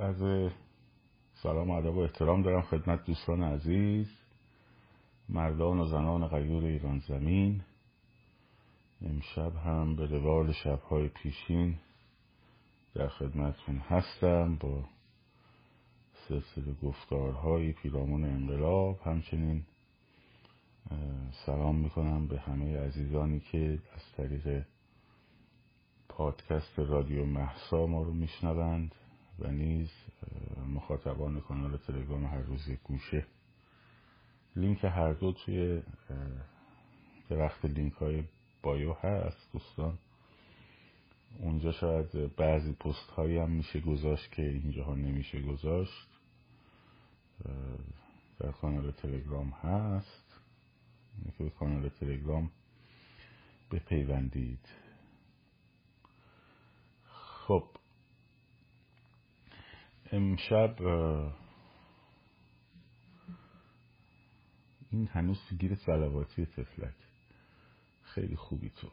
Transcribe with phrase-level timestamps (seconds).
[0.00, 0.50] از
[1.42, 4.08] سلام ادب و احترام دارم خدمت دوستان عزیز
[5.28, 7.62] مردان و زنان غیور ایران زمین.
[9.02, 11.78] امشب هم به روال شبهای پیشین
[12.94, 14.84] در خدمتون هستم با
[16.28, 19.00] سلسله گفتارهای پیرامون انقلاب.
[19.04, 19.62] همچنین
[21.46, 24.64] سلام می‌کنم به همه عزیزانی که از طریق
[26.08, 28.94] پادکست رادیو محسا ما رو میشنوند.
[29.38, 29.90] و نیز
[30.66, 33.26] مخاطبان کانال تلگرام هر روز گوشه.
[34.56, 35.82] لینک هر دو توی
[37.28, 38.24] درخت لینک های
[38.62, 39.98] بایو هست دوستان.
[41.38, 46.08] اونجا شاید بعضی پست هایی هم میشه گذاشت که اینجاها نمیشه گذاشت.
[48.38, 50.40] در کانال تلگرام هست.
[51.38, 52.50] که به کانال تلگرام
[53.72, 54.68] بپیوندید.
[57.46, 57.64] خب
[60.12, 60.76] امشب
[64.90, 66.94] این هنوز گیر سلواتی تفلک.
[68.02, 68.88] خیلی خوبی تو.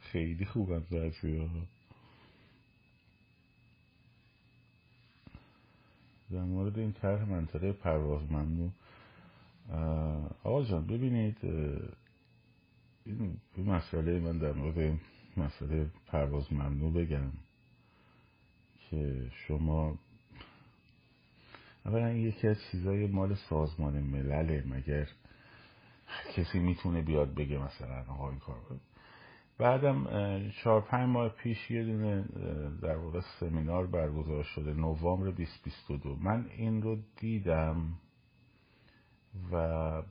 [0.00, 1.48] خیلی خوبم بعضی ها
[6.30, 8.70] در مورد این طرح منطقه پرواز ممنوع.
[10.44, 11.36] آقا جان ببینید
[13.04, 14.98] این مسئله من در مورد
[15.38, 17.30] مسئله پرواز ممنوع بگم
[18.90, 19.98] که شما
[21.86, 25.08] اولا یکی از چیزای مال سازمان ملله مگر
[26.36, 28.56] کسی می‌تونه بیاد بگه مثلا آقا این کار
[29.58, 30.06] بعدم
[30.62, 32.24] چهار پنج ماه پیش یه دونه
[32.82, 37.98] در واقع سمینار برگزار شده نوامبر 2022 من این رو دیدم
[39.52, 40.02] و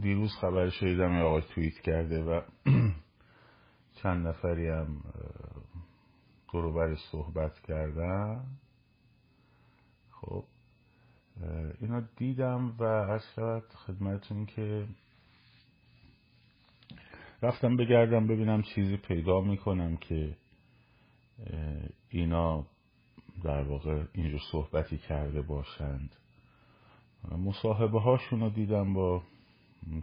[0.00, 2.40] دیروز خبر شدیدم یه آقای توییت کرده و
[4.02, 5.02] چند نفری هم
[6.52, 8.44] دروبرش صحبت کردن.
[10.10, 10.44] خب
[11.80, 14.86] اینا دیدم و از شود خدمتون که
[17.42, 20.36] رفتم بگردم ببینم چیزی پیدا می‌کنم که
[22.10, 22.66] اینا
[23.42, 26.16] در واقع اینجور صحبتی کرده باشند.
[27.38, 29.22] مصاحبه هاشون رو دیدم با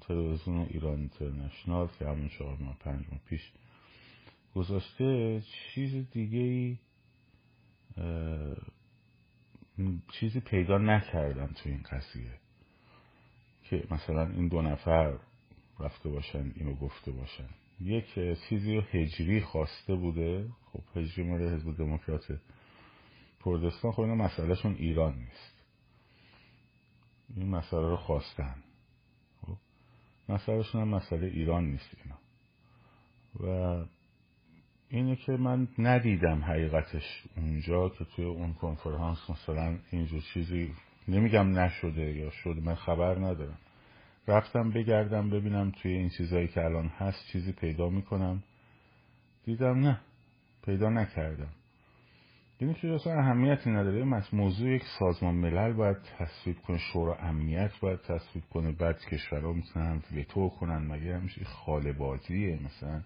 [0.07, 3.51] تلویزیون ایران اینترنشنال که همون چهار ماه پنج ماه پیش
[4.55, 5.41] گذاشته
[5.73, 6.77] چیز دیگه ای
[10.11, 12.39] چیزی پیدا نکردم تو این قضیه
[13.63, 15.17] که مثلا این دو نفر
[15.79, 17.49] رفته باشن اینو گفته باشن.
[17.81, 18.05] یک
[18.49, 20.49] چیزی رو هجری خواسته بوده.
[20.71, 22.39] خب هجری مال حزب دموکرات
[23.45, 23.91] کردستان.
[23.91, 25.63] خب اینا مسئلهشون ایران نیست.
[27.35, 28.55] این مسئله رو خواستن.
[29.41, 29.57] خب
[30.29, 32.17] مسئلهشون هم مسئله ایران نیست اینا.
[33.39, 33.85] و
[34.93, 40.71] اینه که من ندیدم حقیقتش اونجا که توی اون کنفرانس مثلا اینجور چیزی
[41.07, 43.57] نمیگم نشده یا شده من خبر ندارم.
[44.27, 48.43] رفتم بگردم ببینم توی این چیزهایی که الان هست چیزی پیدا می‌کنم.
[49.45, 49.99] دیدم نه
[50.65, 51.51] پیدا نکردم.
[52.59, 54.23] یعنی که اصلا اهمیتی نداره.
[54.33, 60.01] موضوع یک سازمان ملل باید تصویب کنه شورا امنیت باید تصویب کنه بعد کشورها می‌تونن
[60.11, 63.03] ویتو کنن مگه همیشه خاله بازیه مثلا؟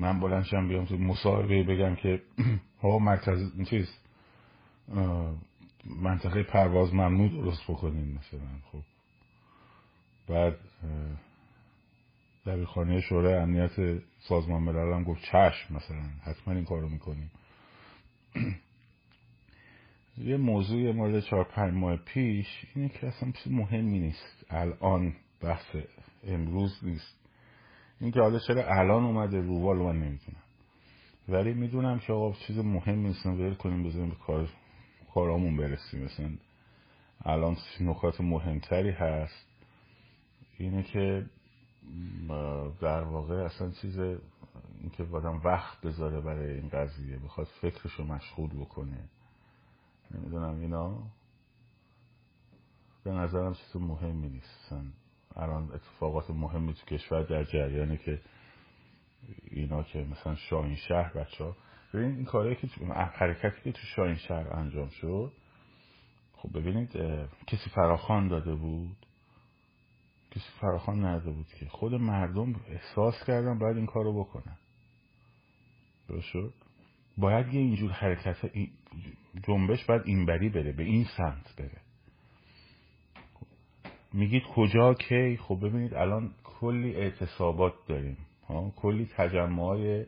[0.00, 2.22] من بلندشم بیام تو مصاحبه بگم که
[2.82, 3.98] ها مرکز چیز
[5.84, 8.82] منطقه پرواز ممنوع درست بکنیم مثلا خب.
[10.28, 10.58] بعد
[12.46, 17.30] دبیرخانه شورای امنیت سازمان ملل هم گفت چشم مثلا حتما این کارو می‌کنیم.
[20.18, 24.44] یه موضوع مورد چهار پنج ماه پیش اینه که اصلا چیز مهمی نیست.
[24.50, 25.76] الان بحث
[26.26, 27.15] امروز نیست.
[28.00, 30.42] این که حالا چرا الان اومده رووال من نمی‌دونم
[31.28, 34.48] ولی می‌دونم که آقا چیز مهم نیست ول کنیم بزنیم به کار
[35.14, 36.04] کارامون برسیم.
[36.04, 36.30] مثلا
[37.24, 39.46] الان نکات مهمتری هست
[40.58, 41.26] اینه که
[42.80, 43.98] در واقع اصلا چیز
[44.80, 49.08] اینکه آدم وقت بذاره برای این قضیه بخواد فکرشو مشغول بکنه.
[50.10, 51.02] نمی‌دونم اینا.
[53.04, 54.74] به نظرم چیز مهمی نیست.
[55.36, 58.20] الان اتفاقات مهمی تو کشور در جریانه که
[59.50, 61.56] اینا که مثلا شاهین شهر بچه ها
[61.94, 65.32] ببینید این کاری که حرکتی که تو شاهین شهر انجام شد
[66.36, 66.90] خب ببینید
[67.46, 68.96] کسی فراخان داده بود؟
[70.30, 71.66] کسی فراخان نداده بود که.
[71.66, 74.56] خود مردم احساس کردن باید این کارو بکنن.
[76.08, 76.54] درست
[77.18, 78.36] باید یه اینجور حرکت
[79.46, 81.85] جنبش باید اینبری بره به این سمت بره.
[84.12, 88.16] میگید کجا کی؟ خب ببینید الان کلی اعتصابات داریم
[88.48, 90.06] ها؟ کلی تجمع های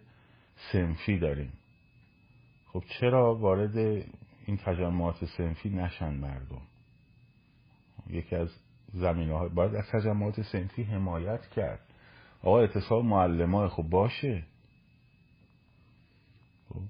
[0.72, 1.52] سنفی داریم.
[2.66, 3.76] خب چرا وارد
[4.46, 6.62] این تجمعات سنفی نشن مردم؟
[8.10, 8.48] یکی از
[8.92, 11.80] زمینه های باید از تجمعات سنفی حمایت کرد.
[12.42, 14.42] آقا اعتصاب معلم خب باشه.
[16.68, 16.80] خب؟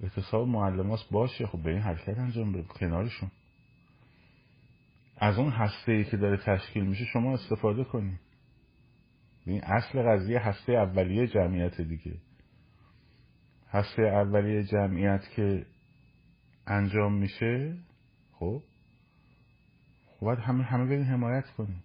[0.00, 1.46] اعتصاب معلم باشه.
[1.46, 2.62] خب به این حرکت انجام بده.
[2.62, 3.30] کنارشون.
[5.16, 8.20] از اون هسته ای که داره تشکیل میشه شما استفاده کنید.
[9.44, 12.16] این اصل قضیه هسته اولیه جمعیت دیگه.
[13.68, 15.66] هسته اولیه جمعیت که
[16.66, 17.76] انجام میشه
[18.32, 18.62] خب
[20.06, 21.82] خب باید همه همه برین حمایت کنیم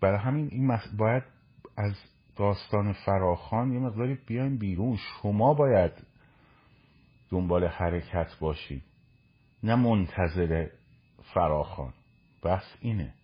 [0.00, 1.22] برای همین این باید
[1.76, 1.94] از
[2.36, 4.96] داستان فراخان یه مقداری بیایم بیرون.
[4.96, 5.92] شما باید
[7.32, 8.82] دنبال حرکت باشید
[9.62, 10.66] نه منتظر
[11.34, 11.92] فراخان
[12.44, 13.14] بس اینه.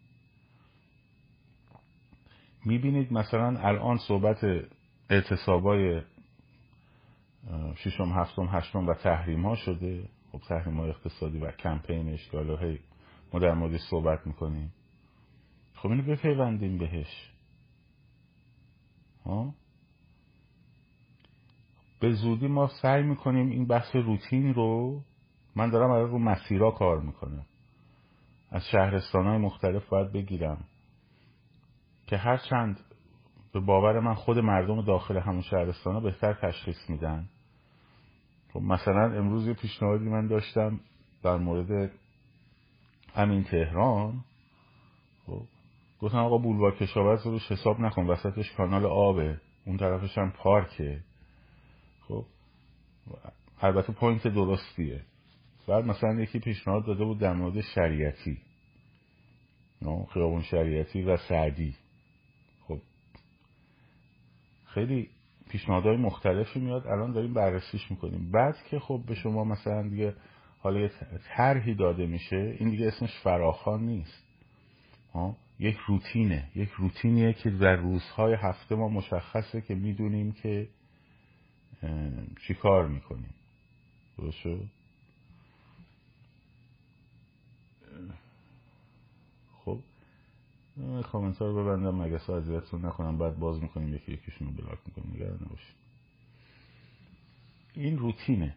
[2.65, 4.45] می‌بینید مثلا الان صحبت
[5.11, 6.03] اعتصابای
[7.75, 10.09] ششم هفتم هشتم و تحریم ها شده.
[10.33, 12.81] خب تحریم های اقتصادی و کمپینش که هی
[13.33, 14.73] ما در موردش صحبت می‌کنیم.
[15.75, 17.31] خب اینو بپیوندیم بهش.
[19.25, 19.55] ها؟
[22.01, 25.01] به زودی ما سعی می‌کنیم این بحث روتین رو
[25.57, 27.47] من دارم الان رو مسیرها کار می‌کنم.
[28.51, 30.65] از شهرستان های مختلف باید بگیرم
[32.07, 32.81] که هر چند
[33.53, 37.29] به باور من خود مردم داخل همون شهرستان ها بهتر تشخیص میدن.
[38.53, 40.81] خب مثلا امروز یه پیشنهادی من داشتم
[41.23, 41.91] در مورد
[43.15, 44.25] همین تهران.
[45.27, 45.43] خب
[46.01, 51.01] گفتم آقا بولوار کشاورز رو حساب نکن وسطش کانال آبه اون طرفش هم پارکه.
[53.61, 55.01] البته پوینت درستیه.
[55.69, 58.39] بعد مثلا یکی پیشنهاد داده بود در مورد شریعتی.
[60.15, 61.75] خیابون شریعتی و سعدی.
[62.69, 62.79] خب
[64.67, 65.09] خیلی
[65.51, 68.31] پیشنهادهای مختلفی میاد الان داریم بررسیش می‌کنیم.
[68.31, 70.15] بعد که خب به شما مثلا دیگه
[70.61, 70.91] حالا یه
[71.37, 74.25] طرحی داده میشه این دیگه اسمش فراخان نیست.
[75.59, 76.49] یک روتینه.
[76.55, 80.69] یک روتینیه که در روزهای هفته ما مشخصه که می‌دونیم که
[82.47, 83.35] چی کار می‌کنیم
[84.19, 84.65] درست شد؟
[89.65, 89.81] خب
[91.13, 92.03] کامنت رو ببندم.
[92.03, 95.15] مگه اذیتتون نکنم بعد باز می‌کنیم یکی یکیشون رو بلاک می‌کنیم.
[95.15, 95.77] نگران نباشید.
[97.75, 98.57] این روتینه.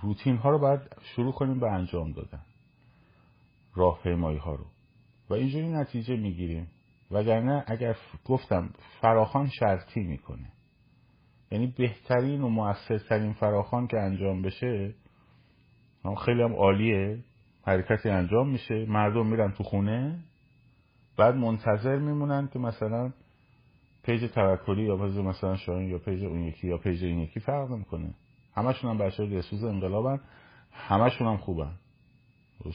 [0.00, 2.42] روتین ها رو باید شروع کنیم به انجام دادن.
[3.74, 4.66] راه پیمایی ها رو.
[5.30, 6.70] و اینجوری نتیجه می‌گیریم.
[7.10, 8.70] وگرنه اگر گفتم
[9.00, 10.52] فراخان شرطی می‌کنه.
[11.50, 14.94] یعنی بهترین و موثرترین فراخان که انجام بشه
[16.24, 17.18] خیلی هم عالیه.
[17.66, 18.86] حرکتی انجام میشه.
[18.86, 20.18] مردم میرن تو خونه.
[21.16, 23.12] بعد منتظر میمونن که مثلا
[24.02, 27.70] page توکلی یا page مثلا شاهین یا page اون یکی یا page این یکی فرق
[27.70, 28.14] می‌کنه
[28.54, 30.20] همشون هم بچه دلسوز انقلابن.
[30.72, 31.72] همشون هم خوبن.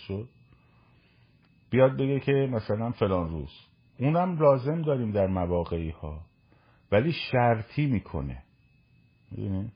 [0.08, 0.30] شد؟
[1.70, 3.52] بیاد بگه که مثلا فلان روز.
[4.00, 6.22] اونم لازم داریم در مواقعی ها
[6.92, 8.45] ولی شرطی می‌کنه.
[9.38, 9.72] می‌دونی؟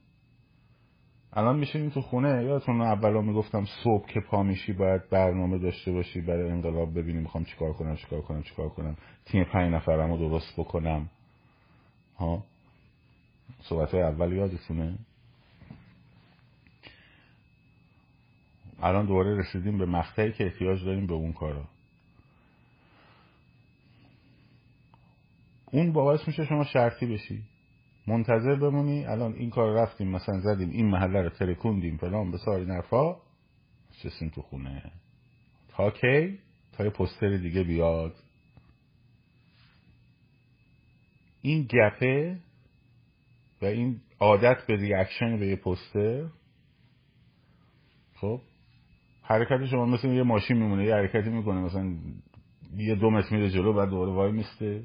[1.33, 6.21] الان میشینیم تو خونه یادتون اولا می‌گفتم صبح که پا میشی باید برنامه داشته باشی
[6.21, 8.97] برای انقلاب ببینیم می‌خوام چیکار کنم چیکار کنم چیکار کنم.
[9.25, 11.09] تیم پنج نفرمو درست بکنم.
[12.17, 12.43] ها؟
[13.61, 14.97] صحبت های اول یادتونه؟
[18.81, 21.63] الان دوباره رسیدیم به مقطعی که احتیاج داریم به اون کارا.
[25.71, 27.43] اون باعث میشه شما شرطی بشی.
[28.09, 29.05] منتظر بمونی.
[29.05, 33.15] الان این کار رفتیم مثلا زدیم این محله رو ترکوندیم فلان بیسار این حرفا.
[34.03, 34.91] بشینیم تو خونه.
[35.69, 36.39] تا کی؟
[36.71, 38.15] تا یه poster دیگه بیاد.
[41.41, 42.37] این gap ه
[43.61, 46.25] و این عادت به reaction به یه poster.
[48.15, 48.41] خب
[49.21, 51.95] حرکت شما مثل یه ماشین میمونه یه حرکتی می‌کنه مثلا
[52.77, 54.83] یه دو متر میره جلو بعد دوباره وای میسته.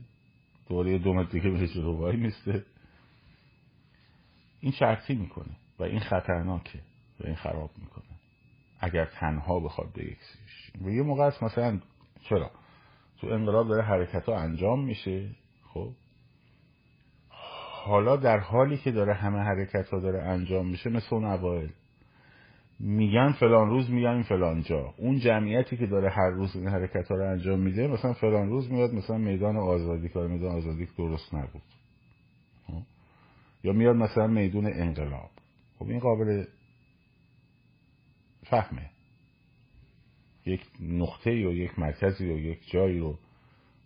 [0.69, 2.65] دوباره یه دو متر دیگه میره جلو وای میسته.
[4.65, 6.79] این شرطی می‌کنه و این خطرناکه
[7.21, 8.05] و این خراب می‌کنه.
[8.81, 10.19] اگر تنها بخواد به یک
[10.85, 11.81] و یه موقع است مثلا
[12.29, 12.51] چرا؟
[13.21, 15.31] تو انقلاب داره حرکت ها انجام میشه
[15.75, 15.91] خب؟
[17.85, 21.69] حالا در حالی که داره همه حرکت ها داره انجام میشه مثل اون اوائل
[22.81, 24.95] میگن فلان روز میگن فلان جا.
[24.97, 28.73] اون جمعیتی که داره هر روز این حرکت ها رو انجام میده مثلا فلان روز
[28.73, 30.09] میاد مثلا میدان آزادی.
[30.09, 31.63] کار میدان آزادی درست نبود.
[33.65, 35.31] یا میاد مثلا میدون انقلاب.
[35.79, 36.45] خب این قابل
[38.51, 38.91] فهمه.
[40.47, 43.19] یک نقطه یا یک مرکزی یا یک جایی رو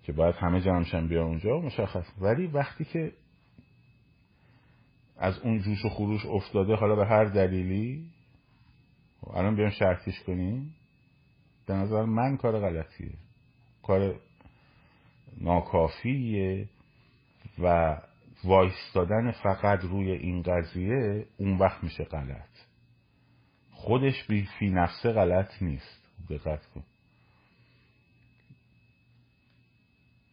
[0.02, 2.06] که باید همه جمعشن بیا اونجا مشخص.
[2.20, 3.12] ولی وقتی که
[5.16, 8.06] از اون جوش و خروش افتاده حالا به هر دلیلی
[9.34, 10.74] الان بیام شرطیش کنیم
[11.66, 13.12] به نظر من کار غلطیه.
[13.82, 14.20] کار
[15.40, 16.68] ناکافیه
[17.58, 17.96] و
[18.44, 22.48] وایستادن فقط روی این قضیه اون وقت میشه غلط.
[23.72, 26.08] خودش بی فی نفسه غلط نیست.
[26.30, 26.84] دقت کن.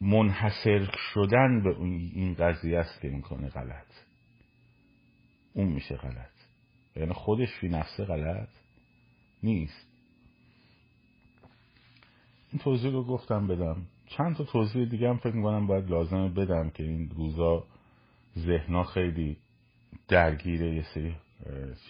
[0.01, 3.87] منحصر شدن به این قضیه است که می‌کنه غلط.
[5.53, 6.31] اون میشه غلط.
[6.95, 8.49] یعنی خودش فی نفسه غلط
[9.43, 9.87] نیست.
[12.51, 13.87] این توضیح رو گفتم بدم.
[14.07, 17.67] چند تا توضیح دیگه هم فکر می‌کنم باید لازمه بدم که این روزا
[18.37, 19.37] ذهنا خیلی
[20.07, 21.15] درگیره یه سری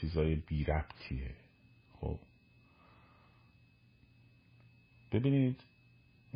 [0.02, 1.36] چیزای بی ربطیه.
[2.00, 2.20] خب.
[5.12, 5.64] ببینید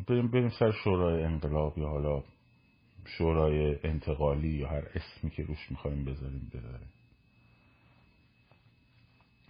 [0.08, 2.24] بریم بریم سر شورای انقلاب یا حالا
[3.06, 6.89] شورای انتقالی یا هر اسمی که روش می‌خوایم بذاریم بذاریم.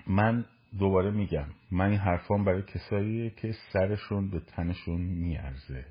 [0.08, 0.46] من
[0.80, 5.86] دوباره میگم من این حرفان برای کساییه که سرشون به تنشون میارزه.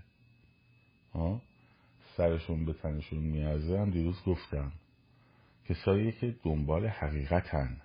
[2.18, 4.72] سرشون به تنشون میارزه دیروز گفتم
[5.68, 7.80] کسایی که دنبال حقیقتن.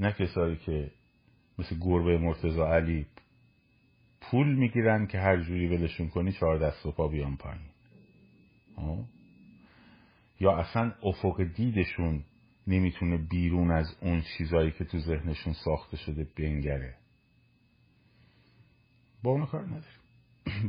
[0.00, 0.90] نه کسایی که
[1.58, 3.06] مثل گربه مرتزا علی
[4.20, 7.62] پول می‌گیرن که هر جوری ولشون کنی چهار دست و پا بیان پایین.
[10.40, 12.24] یا اصلا افق دیدشون
[12.66, 16.94] نمی‌تونه بیرون از اون چیزایی که تو ذهنشون ساخته شده بنگره.
[19.22, 19.99] با اون کار نداریم.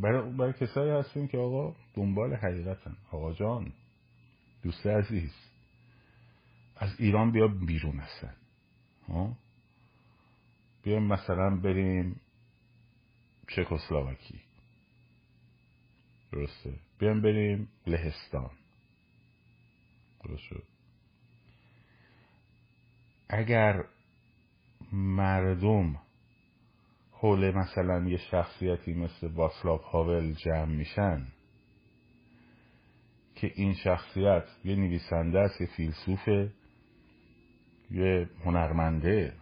[0.01, 2.97] برای, برای کسایی هستیم که آقا دنبال حقیقتن.
[3.11, 3.73] آقا جان
[4.63, 5.31] دوست عزیز
[6.75, 8.35] از ایران بیا بیرون هستن
[10.83, 12.21] بیایم مثلا بریم
[13.47, 14.41] چکسلواکی.
[16.31, 18.51] درسته؟ بیایم بریم لهستان.
[20.23, 20.63] درست
[23.29, 23.85] اگر
[24.91, 26.00] مردم
[27.22, 31.28] حول مثلا یه شخصیتی مثل واسلاو هاول جمع میشن
[33.36, 36.51] که این شخصیت یه نویسنده است یه فیلسوفه
[37.92, 39.34] یه هنرمنده.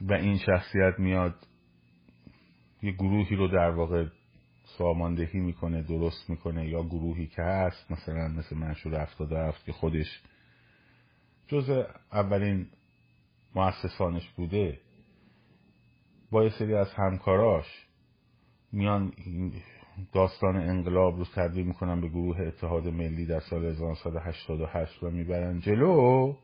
[0.00, 1.46] و این شخصیت میاد
[2.82, 4.06] یه گروهی رو در واقع
[4.78, 10.22] ساماندهی می‌کنه درست می‌کنه یا گروهی که هست مثلا مثل منشور افتاده هفت که خودش
[11.48, 12.66] جز اولین
[13.54, 14.80] مؤسسانش بوده
[16.30, 17.86] با یه سری از همکاراش
[18.72, 19.12] میان
[20.12, 26.34] داستان انقلاب رو تبدیل می‌کنن به گروه اتحاد ملی در سال 1988 و می‌برن جلو.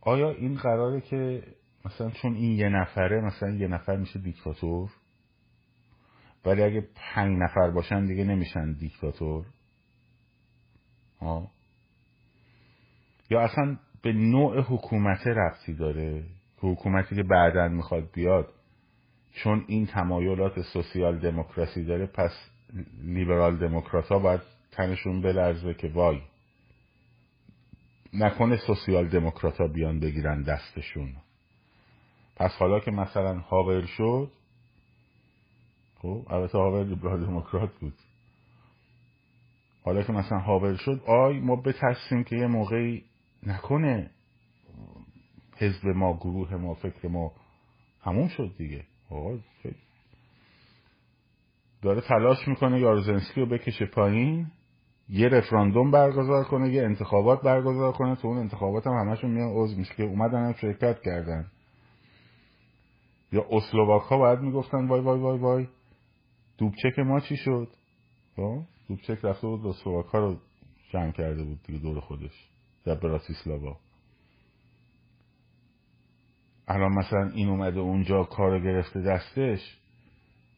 [0.00, 1.42] آیا این قراره که
[1.84, 4.90] مثلا چون این یه نفره مثلا یه نفر میشه دیکتاتور؟
[6.44, 9.46] ولی اگه پنج نفر باشن دیگه نمیشن دیکتاتور.
[11.20, 11.50] ها
[13.32, 16.22] یا اصلا به نوع حکومت رفتی داره؟
[16.60, 18.48] که حکومتی که بعدا می‌خواد بیاد.
[19.32, 22.50] چون این تمایلات سوسیال دموکراسی داره پس
[23.02, 24.40] لیبرال دموکرات ها باید
[24.72, 26.20] تنشون بلرزه که وای
[28.12, 31.12] نکنه سوسیال دموکرات ها بیان بگیرن دستشون.
[32.36, 34.30] پس حالا که مثلا هاور شد
[35.98, 37.94] خب البته هاور لیبرال دموکرات بود.
[39.84, 43.04] حالا که مثلا هاور شد آی ما بترسیم که یه موقعی
[43.42, 44.10] نکنه.
[45.56, 47.32] حزب ما گروه ما فکر ما
[48.00, 48.84] همون شد دیگه.
[51.82, 54.46] داره تلاش می‌کنه یاروزنسکی رو بکشه پایین
[55.08, 58.16] یه رفراندوم برگزار کنه یه انتخابات برگزار کنه.
[58.16, 61.46] تو اون انتخابات هم همشون میان عضو میشه که اومدن هم شرکت کردن.
[63.32, 65.68] یا اسلوواک ها باید می‌گفتن وای وای وای وای.
[66.58, 67.68] دوبچک ما چی شد؟
[68.88, 70.36] دوبچک رفته بود اسلوواک ها رو
[70.90, 72.48] جمع کرده بود دیگه دور خودش.
[72.84, 73.76] در براتیسلاوا.
[76.68, 79.78] الان مثلا این اومده اونجا کار گرفته دستش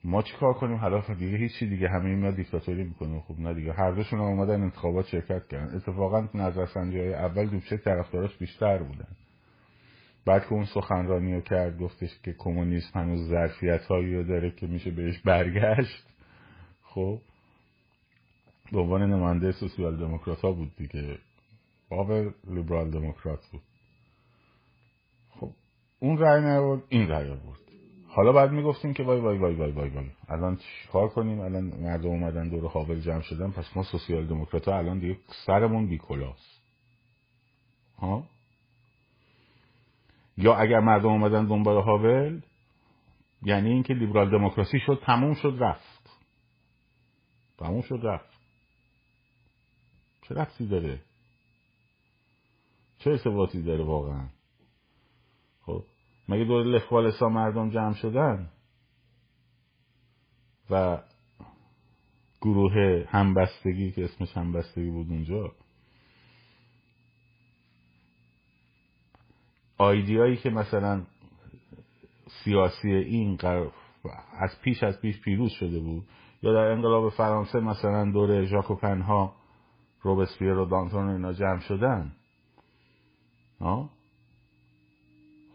[0.04, 3.20] ما چی کار کنیم؟ حالا دیگه هیچی دیگه همه اینا دیکتاتوری می‌کنه.
[3.20, 5.76] خب نه دیگه هر دوشون هم اومدن انتخابات شرکت کردن.
[5.76, 9.08] اتفاقا نظرسنجی های اول دوبچه طرفداراش بیشتر بودن.
[10.26, 14.66] بعد که اون سخنرانی رو کرد گفتش که کمونیسم هنوز ظرفیت هایی رو داره که
[14.66, 16.06] میشه بهش برگشت.
[16.82, 17.18] خب
[18.72, 21.18] به عنوان نماینده سوسیال دموکرات ها بود دیگه.
[21.96, 23.62] باور لیبرال دموکرات بود.
[25.98, 27.60] اون رأی نیاورد این رأی آورد.
[28.08, 30.10] حالا بعد می‌گفتیم که وای وای وای وای وای وای.
[30.28, 34.98] الان چیکار کنیم؟ الان مردم اومدن دور حاول جمع شدن پس ما سوسیال دموکرات الان
[34.98, 36.60] دیگه سرمون بیکلاست
[37.98, 38.24] ها؟
[40.36, 42.40] یا اگر مردم اومدن دنبال هاول
[43.42, 46.10] یعنی اینکه لیبرال دموکراسی شد تموم شد رفت.
[47.58, 48.40] تموم شد رفت.
[50.22, 50.98] چه رفتی داره؟
[53.04, 54.28] چه ارتباطی داره واقعا؟
[55.62, 55.84] خب
[56.28, 58.50] مگه دور لخوالسا مردم جمع شدن؟
[60.70, 61.02] و
[62.40, 65.52] گروه همبستگی که اسمش همبستگی بود اونجا
[69.78, 71.06] آیدیایی که مثلا
[72.44, 73.38] سیاسی این
[74.38, 76.04] از پیش از پیش پیروز شده بود
[76.42, 79.34] یا در انقلاب فرانسه مثلا دور ژاکوپنها
[80.02, 82.12] روبسپیر و دانتون اینا جمع شدن.
[83.60, 83.90] آه؟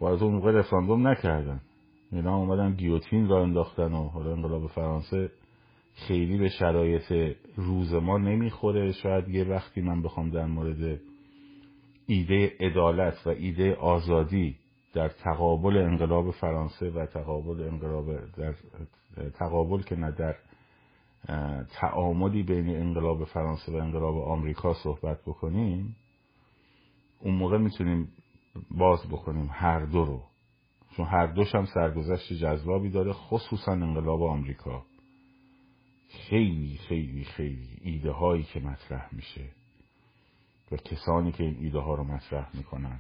[0.02, 1.62] و از اون موقع رفراندوم نکردن
[2.12, 5.32] اینا اومدن گیوتین را انداختن و حالا انقلاب فرانسه
[5.96, 11.00] خیلی به شرایط روز ما نمی‌خوره شاید یه وقتی من بخوام در مورد
[12.08, 14.56] ایده عدالت و ایده آزادی
[14.94, 18.06] در تقابل انقلاب فرانسه و تقابل انقلاب
[18.38, 18.54] در
[19.30, 20.36] تقابل که نه در
[21.72, 25.96] تعاملی بین انقلاب فرانسه و انقلاب آمریکا صحبت بکنیم
[27.26, 28.12] موقع می‌تونیم
[28.72, 30.24] باز بکنیم هر دو رو.
[30.96, 34.86] چون هر دوش هم سرگذشت جذابی داره خصوصا انقلاب آمریکا.
[36.10, 39.46] خیلی خیلی خیلی ایده هایی که مطرح میشه
[40.72, 43.00] و کسانی که این ایده ها رو مطرح می‌کنن.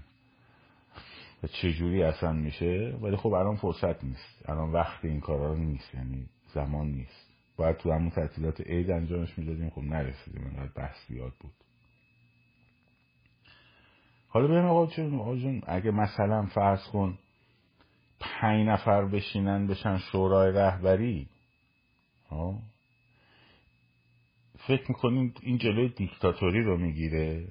[1.43, 4.49] و چجوری اصلا میشه؟ ولی خب الان فرصت نیست.
[4.49, 7.29] الان وقت این کارا رو نیست یعنی زمان نیست.
[7.57, 11.53] باید تو همون تعطیلات عید انجامش می‌دادیم خب نرسیدیم انقدر بحث زیاد بود.
[14.29, 17.17] حالا ببین آقا جون اگه مثلا فرض کن
[18.19, 21.27] پنج نفر بشینن بشن شورای رهبری
[22.29, 22.59] ها
[24.67, 27.47] فکر می‌کنیم این جلوی دیکتاتوری رو می‌گیره؟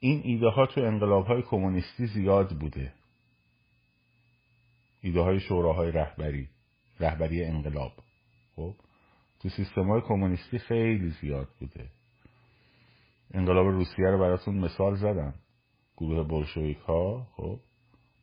[0.00, 2.92] این ایده ها تو انقلاب های کمونیستی زیاد بوده.
[5.02, 6.48] ایده های شوراهای رهبری
[7.00, 7.92] رهبری انقلاب.
[8.56, 8.74] خب؟
[9.40, 11.90] تو سیستم های کمونیستی خیلی زیاد بوده.
[13.34, 15.34] انقلاب روسیه رو براتون مثال زدم.
[15.96, 17.60] گروه بلشویک ها خب.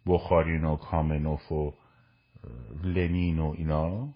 [0.05, 1.73] بخارین و کامنوف و
[2.83, 4.13] لنین و اینا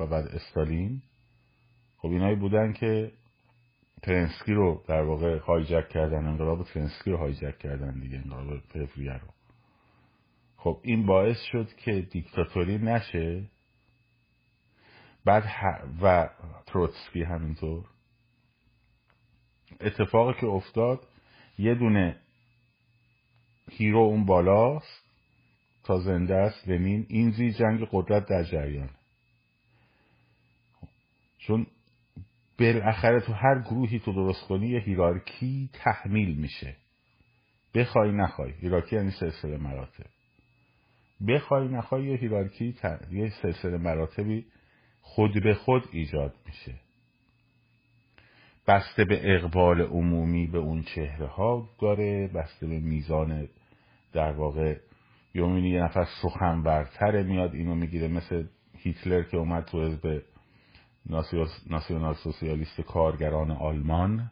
[0.00, 1.02] و بعد استالین.
[1.96, 3.12] خب اینایی بودن که
[4.02, 6.26] ترنسکی رو در واقع هایجک کردن.
[6.26, 9.28] انقلاب ترنسکی رو هایجک کردن دیگه انقلاب فوریه رو.
[10.56, 13.44] خب این باعث شد که دیکتاتوری نشه.
[15.24, 15.44] بعد
[16.02, 16.30] و
[16.66, 17.84] تروتسکی همینطور.
[19.80, 21.06] اتفاقی که افتاد
[21.58, 22.16] یه دونه
[23.70, 25.04] hero اون بالاست
[25.84, 26.68] تا زنده است.
[26.68, 28.90] لنین این زیر جنگ قدرت در جریان.
[31.38, 31.66] چون
[32.58, 36.76] بالاخره تو هر گروهی تو درست کنی یه hierarchy تحمیل میشه.
[37.74, 38.52] بخوای نخوای.
[38.52, 40.06] هیرارکی یعنی سلسله مراتب.
[41.28, 42.74] بخوای نخوای یه هیرارکی
[43.12, 44.46] یه سلسله مراتبی
[45.00, 46.74] خود به خود ایجاد میشه.
[48.66, 53.48] بسته به اقبال عمومی به اون چهره ها داره بسته به میزان
[54.12, 54.76] در واقع
[55.34, 58.44] یومینی یه نفر سخنورتره میاد اینو می‌گیره مثل
[58.78, 60.22] هیتلر که اومد تو حزب
[61.70, 64.30] ناسیونال سوسیالیست کارگران آلمان.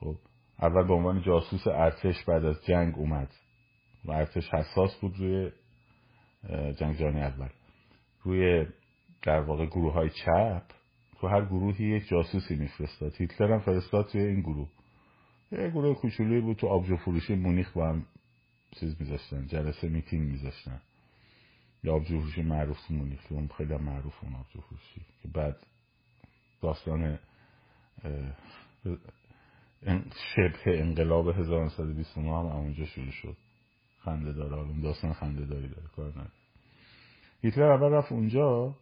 [0.00, 0.16] خب
[0.62, 3.30] اول به عنوان جاسوس ارتش بعد از جنگ اومد
[4.04, 5.50] و ارتش حساس بود روی
[6.72, 7.48] جنگ جهانی اول.
[8.22, 8.66] روی
[9.22, 10.62] در واقع گروه های چپ.
[11.20, 13.14] تو هر گروهی یک جاسوسی میفرستاد.
[13.16, 14.68] هیتلر هم فرستاد توی این گروه.
[15.52, 18.06] یه گروه کوچولویی بود تو آبجو فروشی مونیخ با هم
[18.70, 20.80] چیز میذاشتن جلسه میتینگ میذاشتن.
[21.84, 25.56] یا آبجو فروشی معروف تو مونیخ اون خیلی معروف اون آبجو فروشی که بعد
[26.62, 27.18] داستان
[30.34, 33.36] شبه انقلاب 1929 هم اونجا شروع شد.
[34.00, 36.30] خنده داره حالا داستان خنده داری داره کار نداره.
[37.42, 38.74] هیتلر اول رفت اونجا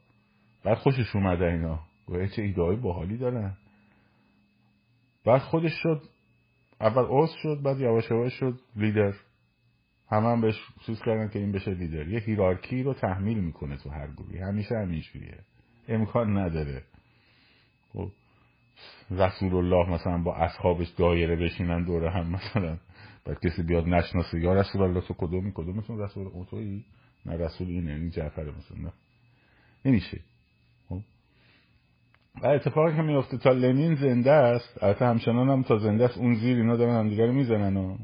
[0.65, 1.96] بعد خوشش اومده اینا.
[2.07, 3.57] گویا چه ایده باحالی دارن.
[5.25, 6.03] بعد خودش شد
[6.81, 9.15] اول اوز شد بعد یواش یواش شد لیدر.
[10.09, 10.55] همه هم بهش
[10.87, 12.09] چیز کردن که این بشه لیدر.
[12.09, 14.39] یه هیرارکی رو تحمیل می‌کنه تو هر گروهی.
[14.39, 15.39] همیشه همینجوریه
[15.89, 16.83] امکان نداره.
[17.93, 18.11] خب
[19.11, 22.79] رسول الله مثلا با اصحابش دایره بشینن دوره هم مثلا.
[23.25, 26.85] بعد کسی بیاد نشناسه یا رسول الله تو کدومی کدومتون رسول؟ اوتویی
[27.27, 28.93] نه رسول اینه این جعفر مثلا نه.
[29.85, 30.21] نمیشه
[32.43, 36.35] و اتفاقی که میفته تا لنین زنده است البته همچنان هم تا زنده است اون
[36.35, 37.97] زیر اینا دارن همدیگه رو می‌زنن و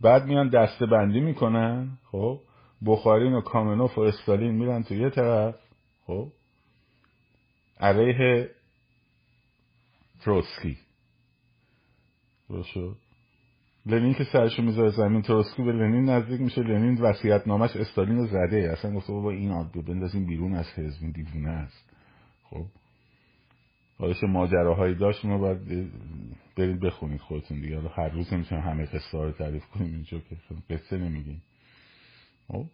[0.00, 2.40] بعد میان دسته بندی می‌کنن خب؟
[2.86, 5.54] بخارین و کامنوف و استالین میرن تو یه طرف
[6.06, 6.28] خب؟
[7.80, 8.50] علیه
[10.22, 10.78] تروسکی.
[12.74, 12.96] شد؟
[13.86, 18.26] لنین که سرشو می‌ذاره زمین تروسکی به لنین نزدیک میشه لنین وصیت نامش استالین رو
[18.26, 18.70] زده.
[18.72, 21.90] اصلا گفته بابا این آدم بندازیم بیرون از حزب این دیوونه است.
[22.50, 22.66] خب؟
[24.02, 25.90] حالا چه ماجراهایی داشت ما باید
[26.56, 27.76] برید بخونید خودتون دیگه.
[27.76, 30.36] حالا هر روز نمی‌تونیم همه قصه رو تعریف کنیم اینجا که
[30.74, 31.42] قصه نمیگیم.
[32.48, 32.64] خب.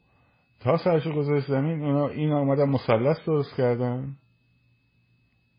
[0.60, 4.16] تا سرشو گذاشت زمین اونا این آمدن مثلث درست کردن.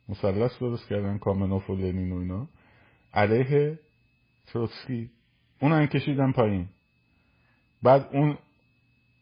[0.10, 2.48] مثلث درست کردن کامنوف و لنین و اینا.
[3.14, 3.80] علیه
[4.48, 5.10] تروتسکی.
[5.62, 6.68] اون کشیدن پایین.
[7.84, 8.38] بعد اون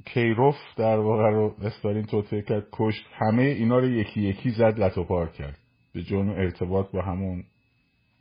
[0.05, 3.05] کیروف در واقع رو استالین توطعه کرد کشت.
[3.13, 5.57] همه اینا رو یکی یکی زد لطوپار کرد.
[5.97, 7.43] به جون ارتباط با همون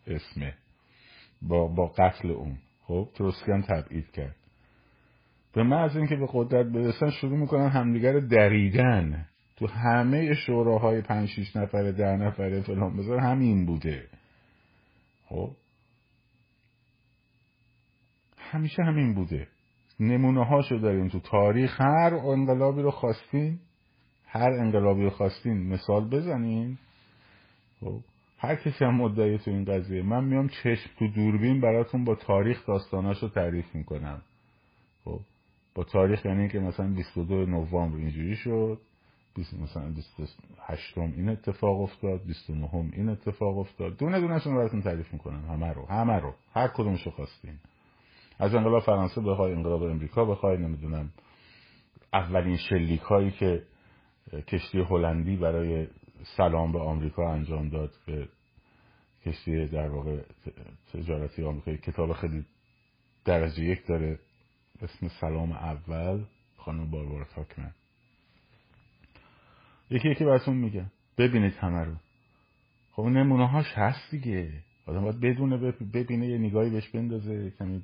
[0.07, 0.55] اسمه.
[1.43, 2.59] با, با قتل اون.
[2.83, 4.37] خب تروسکی هم تبعید کرد.
[5.55, 9.27] به محض اینکه به قدرت برسن شروع می‌کنن همدیگر دریدن.
[9.57, 14.07] تو همه شوراهای پنج شیش نفره ده نفره فلان بذار همین بوده.
[15.27, 15.51] خب؟
[18.39, 19.49] همیشه همین بوده.
[20.01, 21.81] نمونه هاشو داریم تو تاریخ.
[21.81, 23.59] هر انقلابی رو خواستین
[24.27, 26.79] هر انقلابی رو خواستین مثال بزنین.
[27.81, 28.01] خب.
[28.39, 30.03] هر کسی هم مدعی تو این قضیه.
[30.03, 34.23] من میام چشم تو دوربین براتون با تاریخ داستاناش رو تعریف می‌کنم.
[35.05, 35.21] خب.
[35.75, 38.79] با تاریخ یعنی که مثلا 22 نوامبر اینجوری شد.
[39.63, 42.27] مثلا 28 این اتفاق افتاد.
[42.27, 43.97] 29 این اتفاق افتاد.
[43.97, 45.45] دونه دونه رو براتون تعریف می‌کنم.
[45.49, 46.35] همه رو همه رو.
[46.53, 47.55] هر کدومشو خواستین.
[48.39, 51.11] از انقلاب فرانسه بخوای انقلاب امریکا بخوای نمی‌دونم.
[52.13, 53.63] اولین شلیک هایی که
[54.49, 55.87] کشتی هلندی برای
[56.37, 58.29] سلام به آمریکا انجام داد به
[59.27, 60.23] کشتی در واقع
[60.93, 61.79] تجارتی آمریکایی.
[61.79, 62.45] کتاب خیلی
[63.25, 64.19] درجه یک داره.
[64.83, 66.25] اسم سلام اول
[66.57, 67.73] خانم باربارا تاکمن.
[69.91, 70.87] یکی یکی براتون میگه.
[71.19, 71.95] ببینید همه رو.
[72.93, 74.53] خب نمونه هاش هست دیگه.
[74.87, 75.57] آدم باید بدونه
[75.95, 77.51] ببینه یه نگاهی بهش بندازه.
[77.59, 77.83] کمی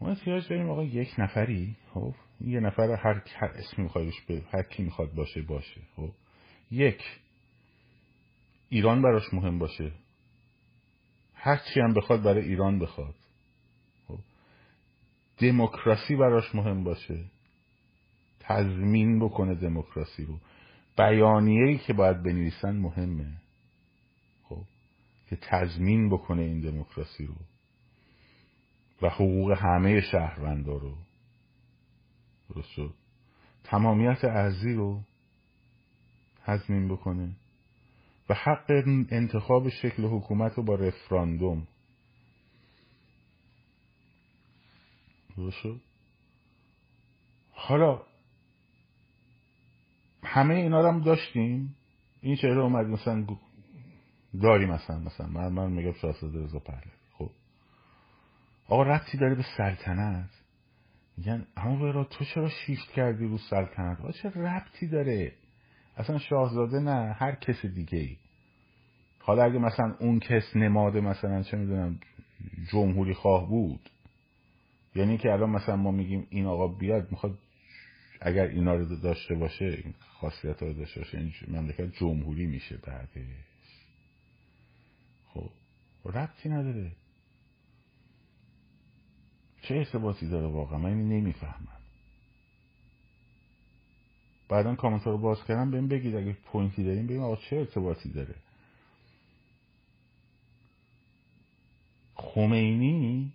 [0.00, 1.76] ما احتیاج داریم آقا یک نفری.
[1.94, 6.10] خب؟ یه نفر هر, هر اسمی میخوایش به هر کی می‌خواد باشه باشه خب؟
[6.70, 7.02] یک
[8.68, 9.92] ایران براش مهم باشه.
[11.34, 13.14] هر چی هم بخواد برای ایران بخواد
[14.08, 14.18] خب؟
[15.38, 17.24] دموکراسی براش مهم باشه.
[18.40, 20.38] تضمین بکنه دموکراسی رو.
[20.98, 23.32] بیانیه‌ای که باید بنویسن مهمه
[24.48, 24.62] خب؟
[25.30, 27.34] که تضمین بکنه این دموکراسی رو
[29.02, 30.96] و حقوق همه شهروندا رو
[32.54, 32.94] درست شد.
[33.64, 35.00] تمامیت ارزی رو
[36.44, 37.36] تضمین بکنه
[38.28, 38.70] و حق
[39.10, 41.66] انتخاب شکل حکومت رو با رفراندوم.
[45.36, 45.56] درست
[47.52, 48.02] حالا
[50.24, 51.76] همه اینا رو هم داشتیم؟
[52.20, 53.26] این چهره اومد مثلا
[54.42, 56.92] داریم مثلا مثلا من, من میگم شاهزاده رضا پهلوی.
[58.68, 60.41] آقا ربطی داره به سلطنت؟
[61.16, 65.32] میگن اما تو چرا شیفت کردی رو سلطنت آقا چه ربطی داره؟
[65.96, 68.16] اصلا شاهزاده نه هر کس دیگه ای
[69.18, 72.00] حالا اگه مثلا اون کس نماده مثلا چه می‌دونم
[72.70, 73.90] جمهوری خواه بود
[74.94, 77.38] یعنی که الان مثلا ما میگیم این آقا بیاد می‌خواد
[78.20, 83.26] اگر اینا رو داشته باشه این خاصیت رو داشته باشه این مملکت جمهوری میشه بعدش.
[85.34, 85.50] خب
[86.04, 86.92] ربطی نداره.
[89.62, 91.78] چه ارتباطی داره واقعا؟ من نمی‌فهمم.
[94.48, 98.34] بعدا کامنت رو باز کردم بهم بگید اگه پوینتی داریم بگیم آقا چه ارتباطی داره؟
[102.14, 103.32] خمینی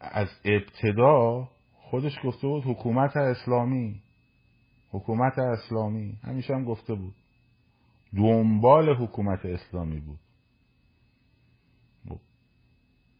[0.00, 4.02] از ابتدا خودش گفته بود حکومت اسلامی.
[4.90, 6.18] حکومت اسلامی.
[6.22, 7.14] همیشه هم گفته بود.
[8.16, 10.18] دنبال حکومت اسلامی بود.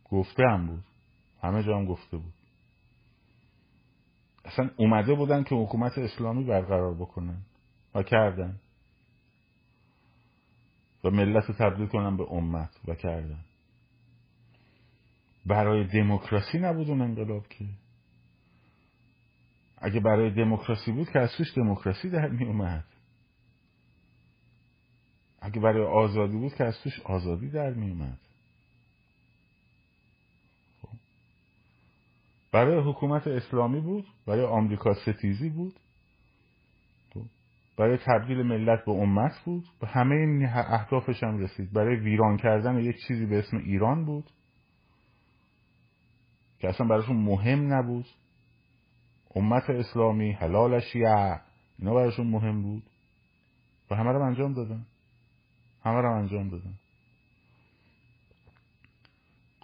[0.05, 0.85] گفته هم بود.
[1.45, 2.33] همه جا هم گفته بود.
[4.45, 7.43] اصلا اومده بودن که حکومت اسلامی برقرار بکنن
[7.95, 8.61] و کردن.
[11.05, 13.45] و ملت رو تبدیل کنن به امت و کردن.
[15.47, 17.65] برای دموکراسی نبود اون انقلاب که.
[19.79, 22.85] اگه برای دموکراسی بود که از توش دموکراسی در می اومد.
[25.41, 28.19] اگه برای آزادی بود که از توش آزادی در می اومد.
[32.55, 35.75] برای حکومت اسلامی بود برای آمریکا ستیزی بود
[37.77, 39.65] برای تبدیل ملت به امت بود.
[39.81, 41.73] به همه این اهدافش هم رسید.
[41.73, 44.25] برای ویران کردن یک چیزی به اسم ایران بود
[46.59, 48.07] که اصلا براشون مهم نبود.
[49.35, 51.41] امت اسلامی حلال شیعه
[51.79, 52.83] اینا براشون مهم بود.
[53.91, 54.87] و همه رو انجام دادن.
[55.85, 56.75] همه رو انجام دادن.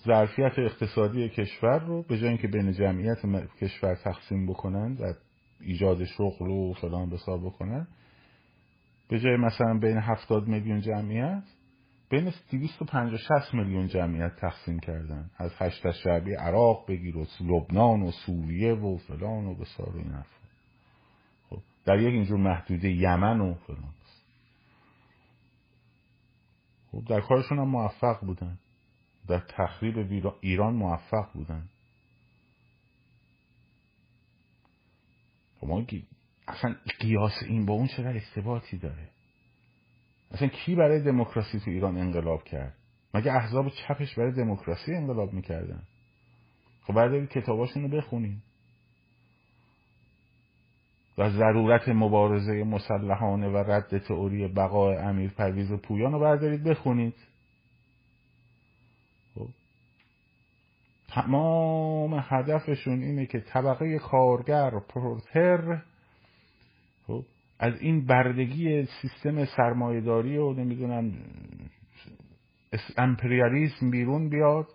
[0.05, 3.19] ظرفیت اقتصادی کشور رو به جای اینکه بین جمعیت
[3.61, 5.13] کشور تقسیم بکنن و
[5.61, 7.89] ایجاد شغل و فلان بسار بکنن
[9.09, 11.43] به جای مثلا بین 70 میلیون جمعیت
[12.11, 15.31] بین 250 60 میلیون جمعیت تقسیم کردن.
[15.37, 20.23] از هشت شعبی عراق بگیر و لبنان و سوریه و فلان و بسار و این
[21.51, 23.95] خب در یک اینجور محدوده یمن و فلان.
[26.93, 28.59] خب در کارشون هم موفق بودن.
[29.31, 31.69] در تخریب ایران موفق بودن.
[35.61, 35.87] خب
[36.49, 39.09] اصلا قیاس این با اون چقدر ارتباطی داره؟
[40.31, 42.75] اصلا کی برای دموکراسی تو ایران انقلاب کرد؟
[43.14, 45.83] مگه احزاب چپش برای دموکراسی انقلاب می‌کردن؟
[46.83, 48.43] خب بردارید کتاباشون رو بخونیم.
[51.19, 57.14] و ضرورت مبارزه مسلحانه و رد تئوری بقای امیر پرویز پویان رو بردارید بخونید.
[61.14, 65.83] تمام هدفشون اینه که طبقه کارگر پرتر
[67.07, 67.25] خب
[67.59, 71.12] از این بردگی سیستم سرمایهداری و نمی‌دونم
[72.96, 74.66] امپریالیسم بیرون بیاد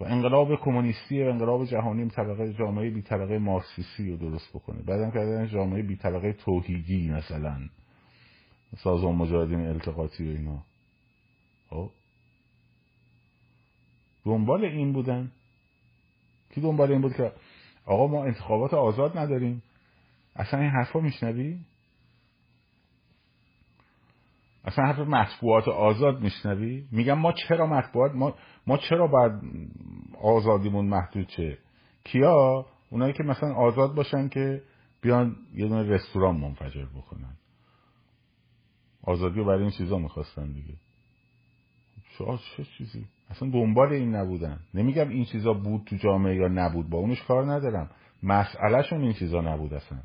[0.00, 4.82] و انقلاب کمونیستی و انقلاب جهانی طبقه جامعه بی طبقه مارکسیستی رو درست بکنه.
[4.82, 7.58] بعدم کردن جامعه بی طبقه توحیدی مثلا
[8.76, 10.62] سازمان مجاهدین التقاطی و اینا.
[11.70, 11.90] خب
[14.24, 15.32] دنبال این بودن؟
[16.54, 17.32] کی دنبال این بود که
[17.86, 19.62] آقا ما انتخابات آزاد نداریم؟
[20.36, 21.58] اصلا این حرفا میشنوی؟
[24.64, 28.34] اصلا حرف مطبوعات آزاد میشنوی؟ میگم ما چرا مطبوعات ما,
[28.66, 29.32] ما چرا باید
[30.22, 31.58] آزادیمون محدود شه؟
[32.04, 34.62] کیا؟ اونایی که مثلا آزاد باشن که
[35.00, 37.36] بیان یه دونه رستوران منفجر بکنن.
[39.02, 40.74] آزادی برای این چیزا می‌خواستن دیگه.
[42.56, 44.60] چه چیزی؟ اصلا دنبال این نبودن.
[44.74, 47.90] نمیگم این چیزا بود تو جامعه یا نبود با اونش کار ندارم.
[48.22, 49.98] مسئلهشون این چیزا نبود اصلا.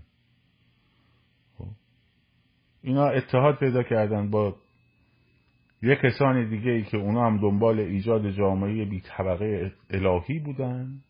[2.83, 4.55] اینا اتحاد پیدا کردن با
[5.81, 11.01] یه کسان دیگه ای که اونا هم دنبال ایجاد جامعه بی طبقه الهی بودن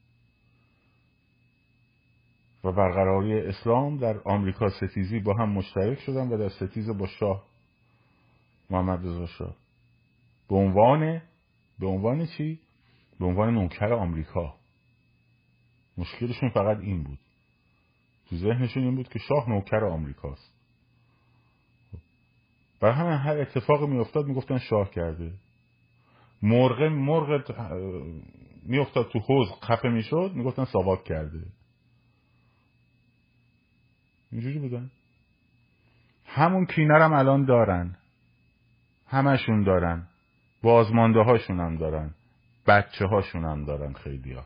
[2.63, 7.43] و برقراری اسلام در آمریکا ستیزی با هم مشترک شدن و در ستیز با شاه
[8.69, 9.55] محمد رضا شاه.
[10.49, 11.21] به عنوان
[11.79, 12.59] به عنوان چی؟
[13.19, 14.55] به عنوان نوکر آمریکا.
[15.97, 17.19] مشکلشون فقط این بود.
[18.29, 20.53] تو ذهنشون این بود که شاه نوکر آمریکاست.
[22.81, 25.33] برای همه هر اتفاقی میافتاد می‌گفتن شاه کرده.
[26.41, 27.61] مرغ مرغ
[28.65, 31.45] میافتاد تو حوز خفه می‌شد می‌گفتن ساواک کرده.
[34.31, 34.91] اینجوری بودن.
[36.25, 37.97] همون کینرم الان دارن.
[39.07, 40.07] همشون دارن.
[40.63, 42.13] بازمانده هاشون هم دارن.
[42.67, 44.45] بچه هاشون هم دارن خیلی ها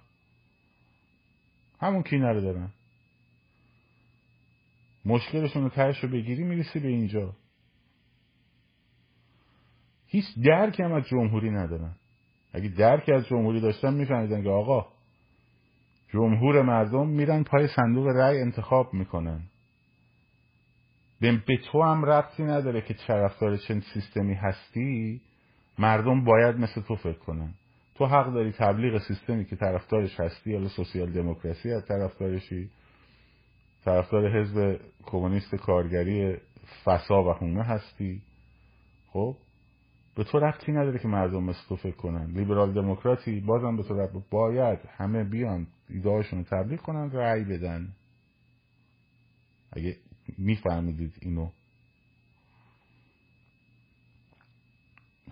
[1.79, 2.69] همون کینه رو دارن.
[5.05, 7.33] مشکلشون رو ترش رو بگیری می‌رسی به اینجا.
[10.07, 11.95] هیچ درک هم از جمهوری ندارن.
[12.53, 14.87] اگه درک از جمهوری داشتن میفهمیدن که آقا
[16.13, 19.41] جمهور مردم میرن پای صندوق رأی انتخاب می‌کنن.
[21.21, 25.21] به تو هم ربطی نداره که طرفدار چند سیستمی هستی.
[25.77, 27.53] مردم باید مثل تو فکر کنن.
[27.95, 32.69] تو حق داری تبلیغ سیستمی که طرفدارش هستی یا سوسیال دموکراسی از طرفدارشی.
[33.85, 36.37] طرفدار حزب کمونیست کارگری
[36.85, 38.21] فسا و هونه هستی.
[39.07, 39.35] خب؟
[40.15, 42.25] به تو ربطی نداره که مردم مثل تو فکر کنن.
[42.25, 47.87] لیبرال دموکراتی بازم به تو ربط باید همه بیان ایدهاشون رو تبلیغ کنن رأی بدن.
[49.71, 49.95] اگه
[50.37, 51.49] میفهمیدید اینو.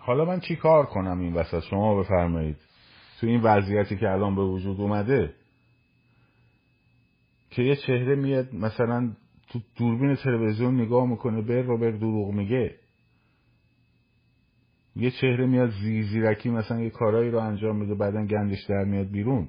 [0.06, 2.56] حالا من چی کار کنم این وسط؟ شما بفرمایید.
[3.20, 5.34] تو این وضعیتی که الان به وجود اومده
[7.50, 9.12] که یه چهره میاد مثلا
[9.48, 12.74] تو دوربین تلویزیون نگاه می‌کنه بر رو بر دروغ میگه.
[14.96, 15.70] یه چهره میاد
[16.10, 19.48] زیرکی مثلا یه کارایی رو انجام میده بعدا گندش در میاد بیرون.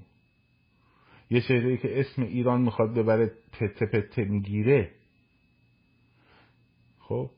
[1.30, 4.92] یه چهره ای که اسم ایران می‌خواد ببره پته پته می‌گیره.
[7.00, 7.30] خب؟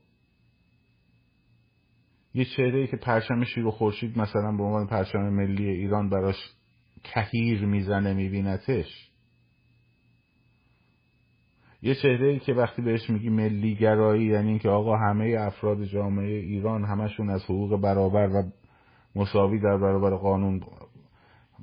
[2.40, 6.36] یه چهره ای که پرچم شیر و خورشید مثلا به عنوان پرچم ملی ایران براش
[7.04, 9.10] کهیر می‌زنه میبینتش.
[11.82, 16.40] یه چهره ای که وقتی بهش میگی ملی گرایی یعنی اینکه آقا همه افراد جامعه
[16.40, 18.44] ایران همشون از حقوق برابر و
[19.16, 20.62] مساوی در برابر قانون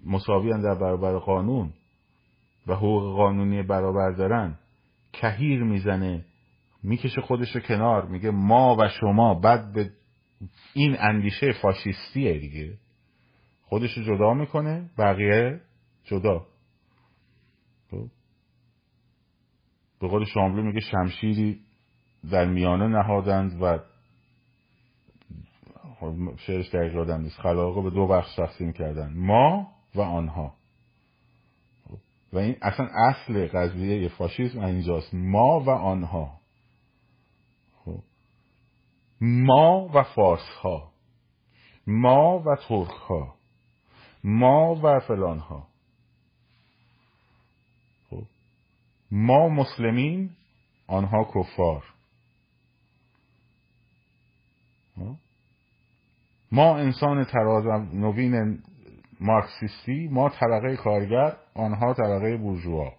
[0.06, 1.70] مساوی در برابر قانون
[2.66, 4.54] و حقوق قانونی برابر دارن
[5.12, 6.24] کهیر می‌زنه
[6.82, 9.90] می‌کشه خودش رو کنار میگه ما و شما بعد به
[10.74, 12.78] این اندیشه فاشیستیه دیگه
[13.64, 15.60] خودش رو جدا می‌کنه بقیه
[16.04, 16.46] جدا
[17.90, 18.06] خب؟
[20.00, 21.60] به قول شاملو میگه شمشیری
[22.30, 23.78] در میانه نهادند و
[26.00, 30.54] خب، شعرش دقیق یادم نیست خلاقه به دو بخش تقسیم کردن ما و آنها
[31.84, 31.98] خب؟
[32.32, 36.40] و این اصلا اصل قضیه فاشیسم اینجاست ما و آنها؟
[39.20, 40.92] ما و فارس ها
[41.86, 43.34] ما و ترک ها
[44.24, 45.68] ما و فلان ها
[49.10, 50.30] ما مسلمین
[50.86, 51.84] آنها کفار.
[56.52, 58.62] ما انسان تراز نوین
[59.20, 62.92] مارکسیستی ما طبقه کارگر آنها طبقه بورژوا.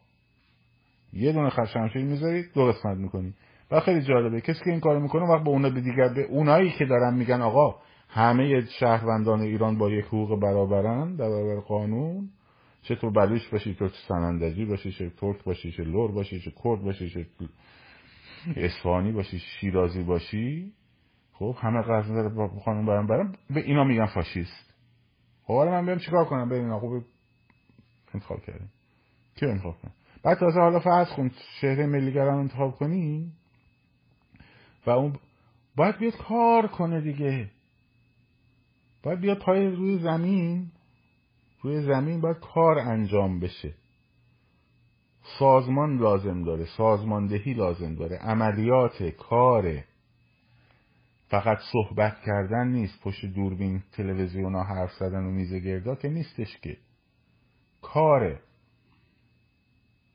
[1.14, 3.34] یه دونه خط شمشیر می‌ذارید دو قسمت می‌کنی
[3.72, 4.42] و خیلی جالبه.
[4.42, 7.42] کسی که این کار می‌کنه وقت به اونا به دیگر به اونایی که دارن میگن
[7.42, 7.76] آقا
[8.10, 12.30] همه شهروندان ایران با یک حقوق برابرن در برابر قانون
[12.82, 16.82] چه تو بلوش باشی تو سنندجی باشی چه ترک باشی چه لور باشی چه کرد
[16.82, 17.26] باشی چه
[18.56, 20.74] اسفانی باشی شیرازی باشی
[21.34, 24.74] خب همه قصد داره با خانم برم برم به اینا میگن فاشیست.
[25.44, 27.04] خب حالا من برم چیکار کنم؟ ببین خوب
[28.14, 28.70] انتخاب کردیم.
[29.36, 29.92] کی انتخاب کنم؟
[30.24, 33.32] بعد تازه حالا فرض کن شهر ملیگرم انتخاب کنی؟
[34.88, 35.16] و اون
[35.76, 37.50] باید بیاد کار کنه دیگه.
[39.04, 40.72] باید بیاد پای روی زمین.
[41.62, 43.74] روی زمین باید کار انجام بشه.
[45.40, 49.86] سازمان لازم داره سازماندهی لازم داره عملیات کاره
[51.30, 56.58] فقط صحبت کردن نیست پشت دوربین تلویزیون ها حرف زدن و میز گردا که نیستش
[56.62, 56.78] که.
[57.82, 58.40] کاره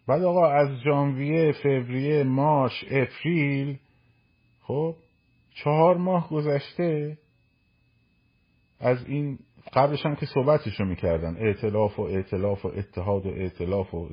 [0.06, 3.78] بعد آقا از ژانویه فوریه مارش اپریل
[4.72, 4.94] خب
[5.54, 7.18] چهار ماه گذشته
[8.80, 9.38] از این
[9.72, 14.08] قبلش هم که صحبتشو می‌کردن اعتلاف و اعتلاف و اتحاد و اعتلاف و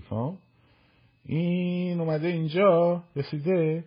[1.25, 3.83] این اومده اینجا رسیده.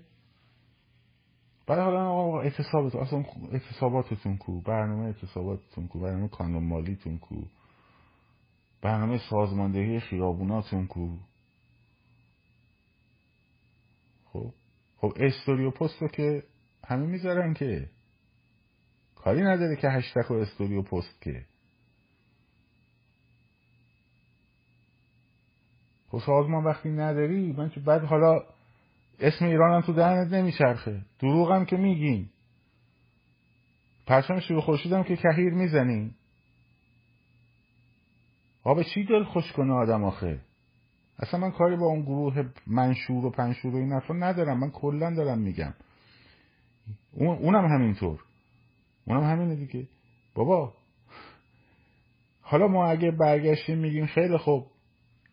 [1.66, 7.36] بعد حالا آقا اعتصابتون اصلا اعتصاباتتون کو؟ برنامه اعتصاباتتون کو؟ برنامه کانون مالیتون کو؟
[8.82, 11.08] برنامه سازماندهی خیابوناتون کو؟
[14.32, 14.52] خب
[14.96, 16.42] خب استوریو پست رو که
[16.86, 17.88] همه می‌ذارن که
[19.16, 21.44] کاری نداره که هشتک و استوریو پست که.
[26.08, 28.42] خب سازمان وقتی نداری من بعد حالا
[29.20, 31.02] اسم ایران هم تو دهنت نمیچرخه.
[31.18, 32.28] دروغ هم که میگین.
[34.06, 36.14] پرچم شروع خورشید که کهیر می‌زنین.
[38.64, 40.40] آب چی دل خوش کنه آدم آخه؟
[41.18, 44.58] اصلا من کاری با اون گروه منشور و پنشور و این حرفا ندارم.
[44.58, 45.74] من کلا دارم میگم.
[47.12, 48.24] اونم همینطور.
[49.06, 49.88] اونم همینه دیگه.
[50.34, 50.74] بابا.
[52.40, 54.66] حالا ما اگه برگشتیم میگیم خیلی خوب.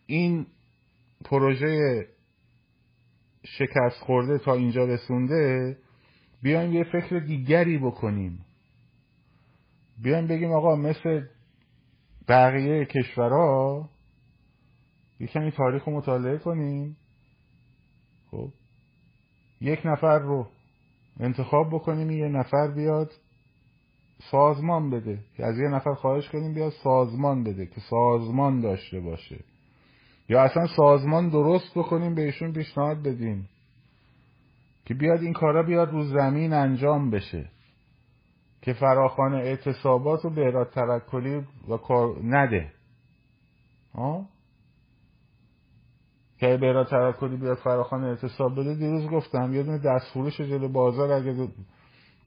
[0.06, 0.46] این
[1.26, 2.06] پروژه
[3.46, 5.78] شکست خورده تا اینجا رسونده
[6.42, 8.46] بیایم یه فکر دیگری بکنیم.
[10.02, 11.22] بیایم بگیم آقا مثل
[12.28, 13.90] بقیه کشورها
[15.20, 16.98] یه کمی تاریخ رو مطالعه کنیم.
[18.32, 18.54] خب.
[19.62, 20.48] یک نفر رو
[21.20, 23.12] انتخاب بکنیم یه نفر بیاد
[24.32, 25.20] سازمان بده.
[25.40, 29.40] از یه نفر خواهش کنیم بیاد سازمان بده که سازمان داشته باشه.
[30.30, 33.50] یا اصلا سازمان درست بکنیم بهشون پیشنهاد بدیم
[34.86, 37.50] که بیاد این کارا بیاد رو زمین انجام بشه.
[38.62, 42.72] که فراخان اعتصابات و بهراد توکلی و کار نده.
[43.94, 44.26] ها
[46.40, 51.12] که بهراد توکلی بیاد فراخان اعتصاب بده دیروز گفتم یه دونه دست فروش جلو بازار
[51.12, 51.48] اگه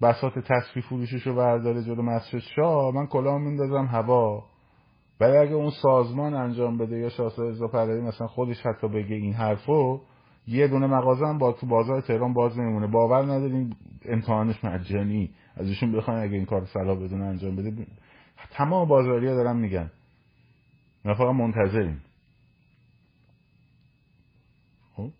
[0.02, 4.44] بساط تصفیه فروشش رو برداره جلو مسجد شاه من کلام میندازم هوا.
[5.20, 10.00] ولی اگه اون سازمان انجام بده یا رضا پهلوی مثلا خودش حتی بگه این حرفو
[10.46, 12.86] یه دونه مغازه هم با تو بازار تهران باز نمیمونه.
[12.86, 15.30] باور نداریم امتحانش مجانی.
[15.56, 17.86] ازشون بخواین اگه این کار صلاح بدون انجام بده
[18.50, 19.90] تمام بازاری ها دارن میگن.
[21.04, 22.02] ما فقط منتظریم.
[24.92, 25.12] خب؟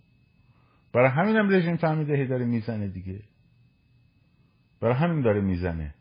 [0.92, 3.22] برای همین هم رژیم فهمیده داره می‌زنه دیگه.
[4.80, 5.94] برای همین داره می‌زنه.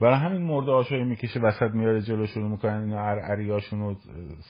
[0.00, 3.94] برای همین مرده آشایی می‌کشه وسط میاره جلو شروع می‌کنن اینا عریاشون و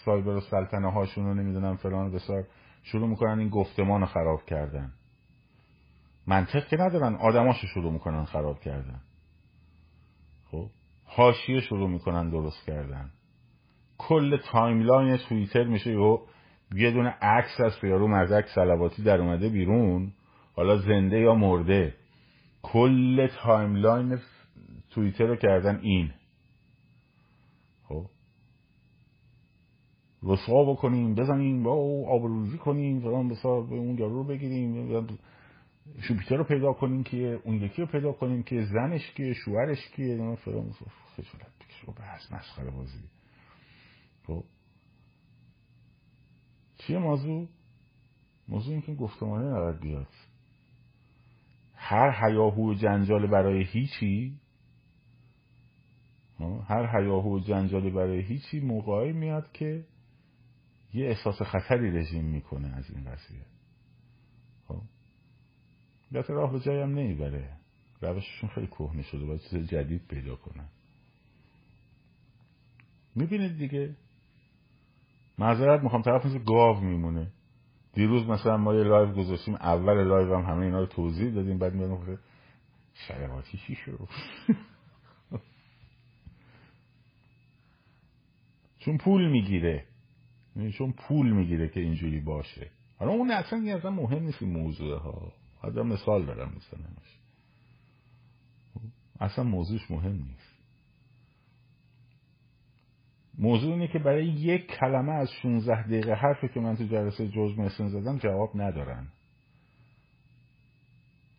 [0.04, 2.46] سایبر و سلطنه هاشون رو نمی‌دونم فلان بسار
[2.82, 4.92] شروع می‌کنن این گفتمان خراب کردن.
[6.26, 9.00] منطق که ندارن آدماشو شروع می‌کنن خراب کردن.
[10.50, 10.70] خب؟
[11.04, 13.10] حاشیه شروع می‌کنن درست کردن.
[14.08, 15.90] کل timeline توییتر میشه
[16.74, 20.12] یه دونه عکس از یارو مزک سلواتی در اومده بیرون.
[20.56, 21.94] حالا زنده یا مرده.
[22.62, 24.18] کل timeline
[24.90, 26.10] توییتر رو کردن این.
[27.88, 28.06] خب.
[30.22, 35.06] رسوا بکنیم بزنیم بی‌آبرویی کنیم فلان بیسار به اون یارو رو بگیریم.
[36.00, 40.16] شوپیتر رو پیدا کنیم که اون یکی رو پیدا کنیم که زنش کیه شوهرش کیه
[40.16, 40.70] فلان
[41.16, 43.19] خجالت بکش بحث مسخره بازی.
[44.30, 44.44] خب.
[46.78, 47.48] چیه موضوع؟
[48.48, 50.08] موضوع این که گفتمانه نباید بیاد.
[51.74, 54.40] هر حیاهو و جنجال برای هیچی
[56.68, 59.84] هر حیاهو و جنجال برای هیچی موقعی میاد که
[60.94, 63.46] یه احساس خطری رژیم می‌کنه از این قضیه.
[64.68, 64.82] خب.
[66.12, 67.56] بیات راه به جایم نمی‌بره.
[68.00, 70.68] روششون خیلی کهنه شده باید چیز جدید پیدا کنن.
[73.14, 73.96] می‌بینید دیگه
[75.40, 77.32] معذرت می‌خوام طرف مثل گاو میمونه.
[77.92, 81.74] دیروز مثلا ما یه live گذاشتیم اول live هم همه اینا رو توضیح دادیم بعد
[81.74, 82.18] میادم
[82.94, 84.08] شروورتی چی شد؟
[88.78, 89.84] چون پول می‌گیره.
[90.56, 92.70] یعنی چون پول می‌گیره که اینجوری باشه.
[92.98, 97.18] حالا اون اصلا اصلا مهم نیست این موضوع ها حالا مثال دارم میزنمش
[99.20, 100.49] اصلا موضوعش مهم نیست.
[103.38, 107.58] موضوع اینه که برای یک کلمه از 16 دقیقه حرفی که من تو جلسه جوز
[107.58, 109.08] مسن زدم جواب ندارن.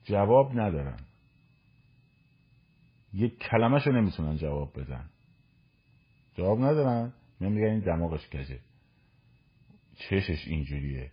[0.03, 0.99] جواب ندارن.
[3.13, 5.09] یک کلمهشو نمی‌تونن جواب بدن.
[6.35, 7.13] جواب ندارن.
[7.39, 8.59] من این دماغش کجه
[9.95, 11.11] چشش اینجوریه.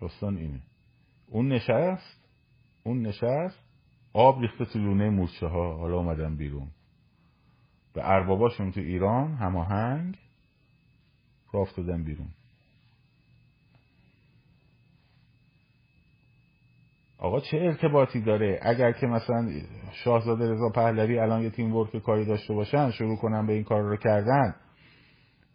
[0.00, 0.60] داستان اینه.
[1.26, 2.24] اون نشست؟
[2.84, 3.69] اون نشست؟
[4.12, 6.68] آب ریخته تو لونه مورچه ها حالا اومدن بیرون.
[7.94, 10.18] به ارباباشون تو ایران هماهنگ
[11.52, 12.28] راه افتادن بیرون.
[17.18, 19.50] آقا چه ارتباطی داره؟ اگر که مثلا
[19.92, 23.82] شاهزاده رضا پهلوی الان یه تیم ورک کاری داشته باشن شروع کنن به این کار
[23.82, 24.54] رو کردن.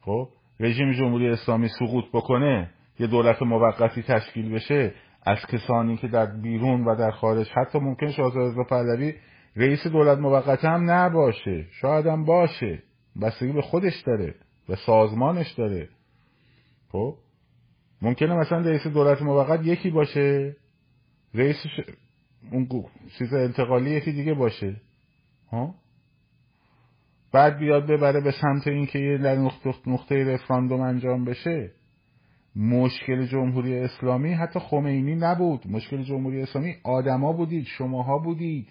[0.01, 0.30] خب
[0.60, 4.93] رژیم جمهوری اسلامی سقوط بکنه یه دولت موقتی تشکیل بشه
[5.26, 9.13] از کسانی که در بیرون و در خارج حتی ممکن شاهزاده رضا پهلوی
[9.55, 11.65] رئیس دولت موقت هم نباشه.
[11.71, 12.84] شاید هم باشه.
[13.21, 14.36] بستگی به خودش داره
[14.67, 15.89] به سازمانش داره.
[16.91, 17.15] خب؟
[18.01, 20.55] ممکنه مثلا رئیس دولت موقت یکی باشه.
[21.34, 21.55] رئیس
[22.51, 22.67] اون
[23.17, 24.76] چیز انتقالی یکی دیگه باشه.
[25.51, 25.76] ها؟
[27.32, 31.71] بعد بیاد ببره به سمت اینکه یه نقطه, نقطه رفراندوم انجام بشه.
[32.56, 35.68] مشکل جمهوری اسلامی حتی خمینی نبود.
[35.68, 38.68] مشکل جمهوری اسلامی آدما بودید شماها بودید.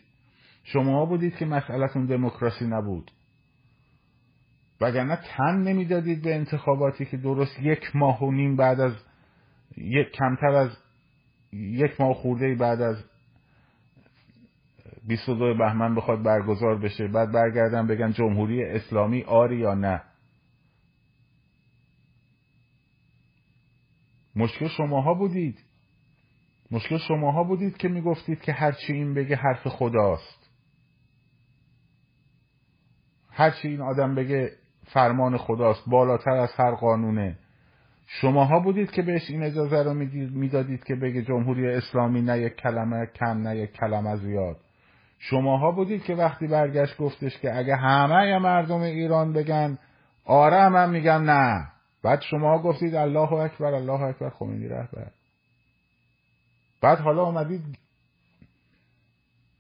[0.64, 3.11] شماها بودید که مسئلتون دموکراسی نبود.
[4.80, 8.93] وگرنه تن نمی‌دادید به انتخاباتی که درست یک ماه و نیم بعد از
[9.76, 10.70] یک کمتر از
[11.53, 13.05] یک ماه خورده بعد از
[15.09, 20.03] 22 بهمن بخواد برگزار بشه بعد برگردن بگن جمهوری اسلامی آری یا نه.
[24.37, 25.59] مشکل شماها بودید.
[26.70, 30.51] مشکل شماها بودید که می‌گفتید که هرچی این بگه حرف خداست.
[33.30, 34.53] هرچی این آدم بگه
[34.85, 37.39] فرمان خداست بالاتر از هر قانونه.
[38.07, 39.95] شماها بودید که بهش این اجازه رو
[40.35, 44.57] می‌دادید که بگه جمهوری اسلامی نه یک کلمه کم نه یک کلمه زیاد.
[45.18, 49.78] شماها بودید که وقتی برگشت گفتش که اگه همه مردم ایران بگن
[50.24, 51.68] آره هم, میگم نه.
[52.05, 55.11] بعد شما گفتید الله اکبر الله اکبر خمینی رهبر
[56.80, 57.78] بعد حالا آمدید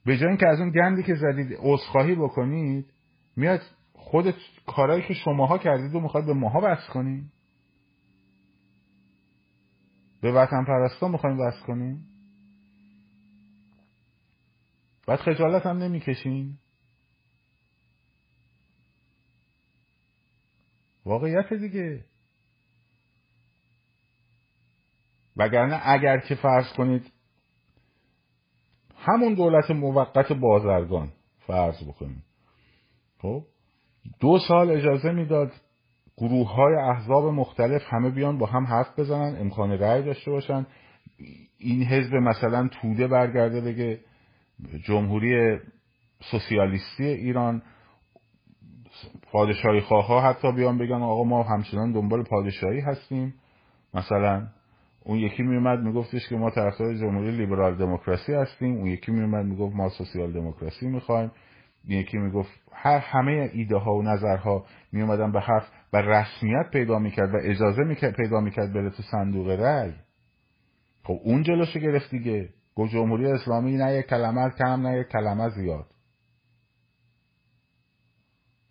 [0.06, 2.86] به جای اینکه از اون گندی که زدید عذرخواهی بکنید
[3.36, 3.60] میاد
[3.94, 4.34] خود
[4.66, 7.24] کارهایی که شماها کردید و می‌خواد به ماها بس کنید
[10.22, 12.06] به وطن پرستا می‌خوایم بس کنیم؟
[15.06, 16.58] بعد خجالت هم نمی‌کشین؟
[21.04, 22.04] واقعیت دیگه.
[25.36, 27.12] وگرنه اگر که فرض کنید
[28.96, 31.08] همون دولت موقت بازرگان
[31.46, 32.24] فرض بکنید
[33.18, 33.42] خب؟
[34.20, 35.52] دو سال اجازه می‌داد
[36.16, 40.66] گروه های احزاب مختلف همه بیان با هم حرف بزنن امکان رأی داشته باشن.
[41.58, 44.00] این حزب مثلا توده برگرده بگه
[44.84, 45.58] جمهوری
[46.30, 47.62] سوسیالیستی ایران
[49.32, 53.34] پادشاهی خواه ها حتی بیان بگن آقا ما همچنان دنبال پادشاهی هستیم.
[53.94, 54.46] مثلا
[55.04, 58.76] اون یکی میومد میگفتش که ما طرفدار جمهوری لیبرال دموکراسی هستیم.
[58.76, 61.30] اون یکی میومد می‌گفت ما سوسیال دموکراسی می‌خوایم.
[61.88, 67.34] یکی می‌گفت هر همه ایده ها و نظرها میومدن به حرف و رسمیت پیدا می‌کرد
[67.34, 69.92] و اجازه می‌کرد پیدا می‌کرد بره تو صندوق رأی.
[71.02, 72.48] خب اون جلوشو گرفت دیگه.
[72.74, 75.86] گفت جمهوری اسلامی نه یک کلمه کم نه یک کلمه زیاد.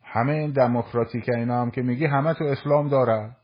[0.03, 3.35] همه این دموکراتیک اینا هم که میگی همه تو اسلام داره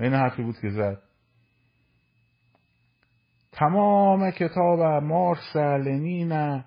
[0.00, 1.02] این حرفی بود که زد.
[3.52, 6.62] تمام کتاب مارس لنین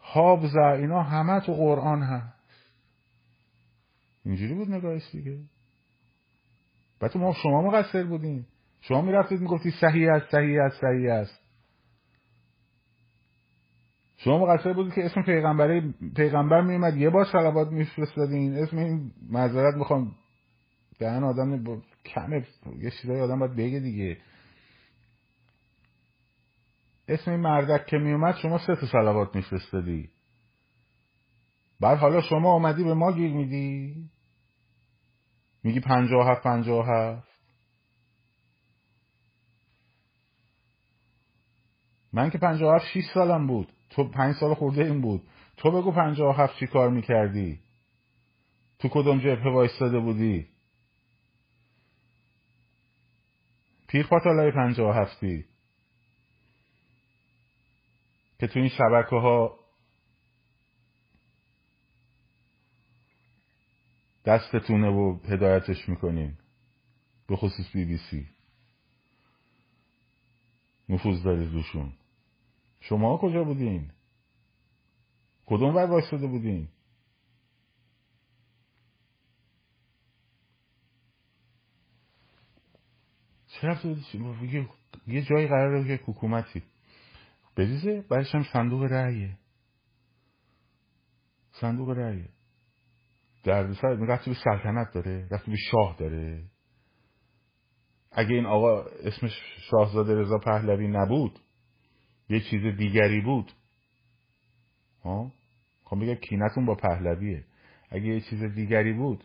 [0.00, 2.34] هابز اینا همه تو قرآن هست.
[4.24, 5.38] اینجوری بود نگاهش دیگه.
[7.00, 8.46] بعد ما شما مقصر بودین.
[8.80, 11.40] شما می‌رفتید می‌گفتی صحیح است صحیح است صحیح است.
[14.16, 15.80] شما مقصر بودید که اسم پیغمبر
[16.16, 18.54] پیغمبر میومد یه بار صلوات میفرستادین.
[18.54, 20.14] اسم این معذرت می‌خوام
[20.98, 22.46] دهن آدم با کمه
[22.78, 24.16] یه چیزای آدم باید بگه دیگه.
[27.08, 30.08] اسم این مردک که میومد شما سه تا صلوات میفرستادی.
[31.80, 33.94] بعد حالا شما آمدی به ما گیر میدی.
[35.64, 37.28] میگی پنجاه هفت پنجاه هفت.
[42.12, 43.72] من که پنجاه هفت شیش سالم بود.
[43.90, 45.22] تو پنج سال خورده این بود.
[45.56, 47.58] تو بگو پنجاه هفت چی کار می‌کردی؟
[48.78, 50.53] تو کدوم جبهه وایستاده بودی؟
[53.94, 55.44] پیر پاتالای پنجاه هفتی
[58.40, 59.58] که تو این شبکه ها
[64.24, 66.38] دستتونه و هدایتش می‌کنین
[67.26, 68.28] به خصوص بی بی سی.
[70.88, 71.92] نفوذ دارید روشون.
[72.80, 73.90] شما کجا بودین؟
[75.46, 76.68] کدوم ور وایستاده بودین؟
[83.64, 83.96] چرا
[84.42, 84.68] یه,
[85.06, 86.62] یه جایی قراره که حکومتی.
[87.56, 89.38] بریزه بعدش هم صندوق رأیه.
[91.52, 92.28] صندوق رأیه.
[93.44, 96.44] در سر رفتی به سلطنت داره رفتی به شاه داره.
[98.12, 99.32] اگه این آقا اسمش
[99.70, 101.38] شاهزاده رضا پهلوی نبود
[102.28, 103.52] یه چیز دیگری بود.
[105.04, 105.32] ها؟
[105.84, 107.44] خب بگم کینتون با پهلویه.
[107.90, 109.24] اگه یه چیز دیگری بود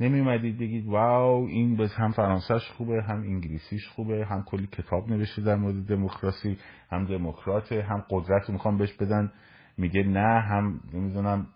[0.00, 5.42] نمی بگید واو این بس هم فرانسهش خوبه هم انگلیسیش خوبه هم کلی کتاب نوشته
[5.42, 6.58] در مورد دموکراسی
[6.90, 9.32] هم دموکراته هم قدرت می‌خوام بهش بدن.
[9.78, 11.46] میگه نه هم نمی‌دونم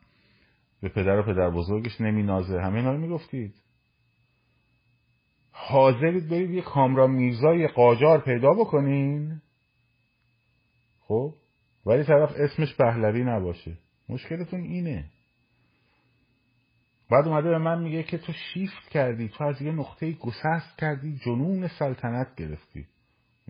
[0.81, 3.55] به پدر و پدر بزرگش نمی نازه همه اینا رو می‌گفتید.
[5.53, 9.41] حاضرید برید یه کامران میرزای قاجار پیدا بکنین.
[11.01, 11.35] خب؟
[11.87, 13.79] ولی طرف اسمش پهلوی نباشه.
[14.09, 15.05] مشکلتون اینه.
[17.13, 21.19] بعد اومده به من میگه که تو شیفت کردی تو از یه نقطه گسست کردی
[21.25, 22.87] جنون سلطنت گرفتی.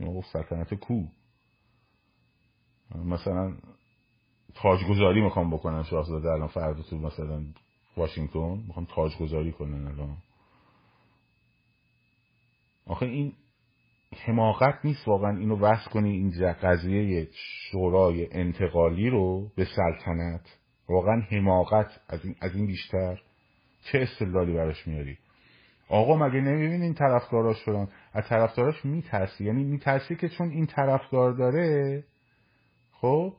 [0.06, 1.04] گفت سلطنت کو؟
[2.94, 3.54] مثلا
[4.54, 7.42] تاجگذاری می‌خوام بکنن شاهزاده الان فردا تو مثلا
[7.96, 10.16] واشنگتن می‌خوام تاجگذاری کنن الان.
[12.86, 13.32] آخه این
[14.16, 20.58] حماقت نیست واقعا اینو وصل کنی این قضیه شورای انتقالی رو به سلطنت.
[20.88, 23.20] واقعا حماقت از این, از این بیشتر.
[23.82, 25.18] چه استدلالی براش میاری؟
[25.88, 29.44] آقا مگه نمی‌بینی طرفداراش شدن؟ از طرفداراش میترسی.
[29.44, 32.04] یعنی میترسی که چون این طرفدار داره
[32.92, 33.32] خب؟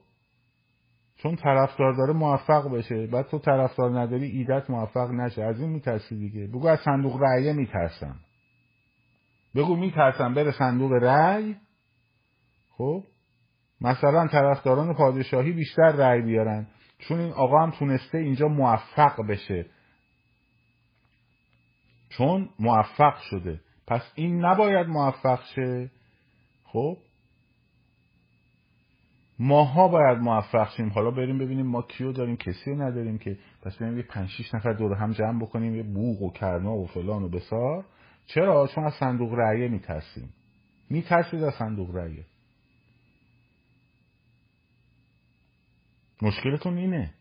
[1.18, 3.08] چون طرفدار داره موفق بشه.
[3.08, 5.44] بعد تو طرفدار نداری ایدت موفق نشه.
[5.44, 6.48] از این میترسی دیگه.
[6.48, 8.16] بگو از صندوق رأیه میترسم.
[9.56, 11.56] بگو میترسم بره صندوق رأی؟
[12.78, 13.04] خب؟
[13.82, 16.68] مثلا طرفداران پادشاهی بیشتر رأی بیارن.
[17.00, 19.66] چون این آقا هم تونسته اینجا موفق بشه.
[22.18, 23.62] چون موفق شده.
[23.88, 25.92] پس این نباید موفق شه.
[26.64, 26.98] خب؟
[29.40, 30.90] ماها باید موفق شیم.
[30.90, 33.38] حالا بریم ببینیم ما کیو داریم کسی رو نداریم که.
[33.62, 36.88] پس بریم یه پنج شیش نفر دور هم جمع بکنیم یه بوغ و کرنا و
[36.88, 37.86] فلان و بسار.
[38.26, 40.34] چرا؟ چون از صندوق رأیه میترسیم.
[40.90, 42.26] میترسید از صندوق رأیه
[46.22, 47.14] مشکلتون اینه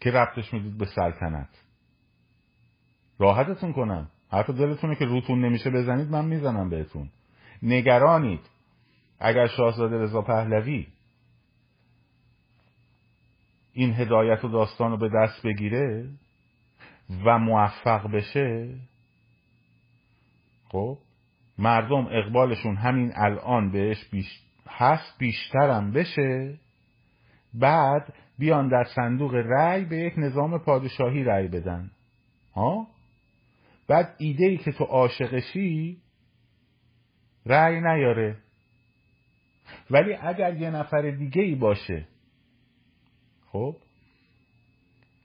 [0.00, 1.65] که ربطش می‌دید به سلطنت.
[3.18, 4.08] راحتتون کنم.
[4.30, 7.08] حرف دلتونه که روتون نمیشه بزنید من می‌زنم بهتون.
[7.62, 8.40] نگرانید.
[9.20, 10.86] اگر شاهزاده رضا پهلوی
[13.72, 16.08] این هدایت و داستان رو به دست بگیره
[17.24, 18.74] و موفق بشه
[20.68, 20.98] خب
[21.58, 26.54] مردم اقبالشون همین الان بهش بیش هست بیشترم بشه
[27.54, 31.90] بعد بیان در صندوق رأی به یک نظام پادشاهی رأی بدن.
[32.54, 32.86] ها؟
[33.88, 35.98] بعد ایده ای که تو عاشقشی
[37.46, 38.36] رأی نیاره.
[39.90, 42.08] ولی اگر یه نفر دیگه ای باشه
[43.46, 43.76] خب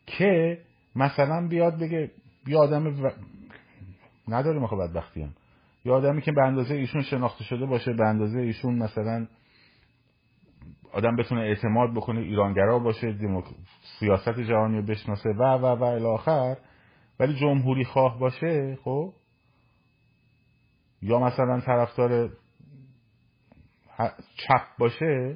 [0.05, 0.61] که
[0.95, 2.11] مثلا بیاد بگه
[2.45, 3.09] بیا آدم و...
[4.27, 5.33] نداریم آخه بدبختی هم
[5.85, 9.27] یا آدمی که به اندازه ایشون شناخته شده باشه به اندازه ایشون مثلا
[10.93, 13.15] آدم بتونه اعتماد بکنه ایرانگرا باشه
[13.99, 16.57] سیاست جهانی رو بشناسه و و و الاخر
[17.21, 19.13] ولی جمهوری خواه باشه خب؟
[21.01, 22.29] یا مثلا طرفدار
[24.35, 25.35] چپ باشه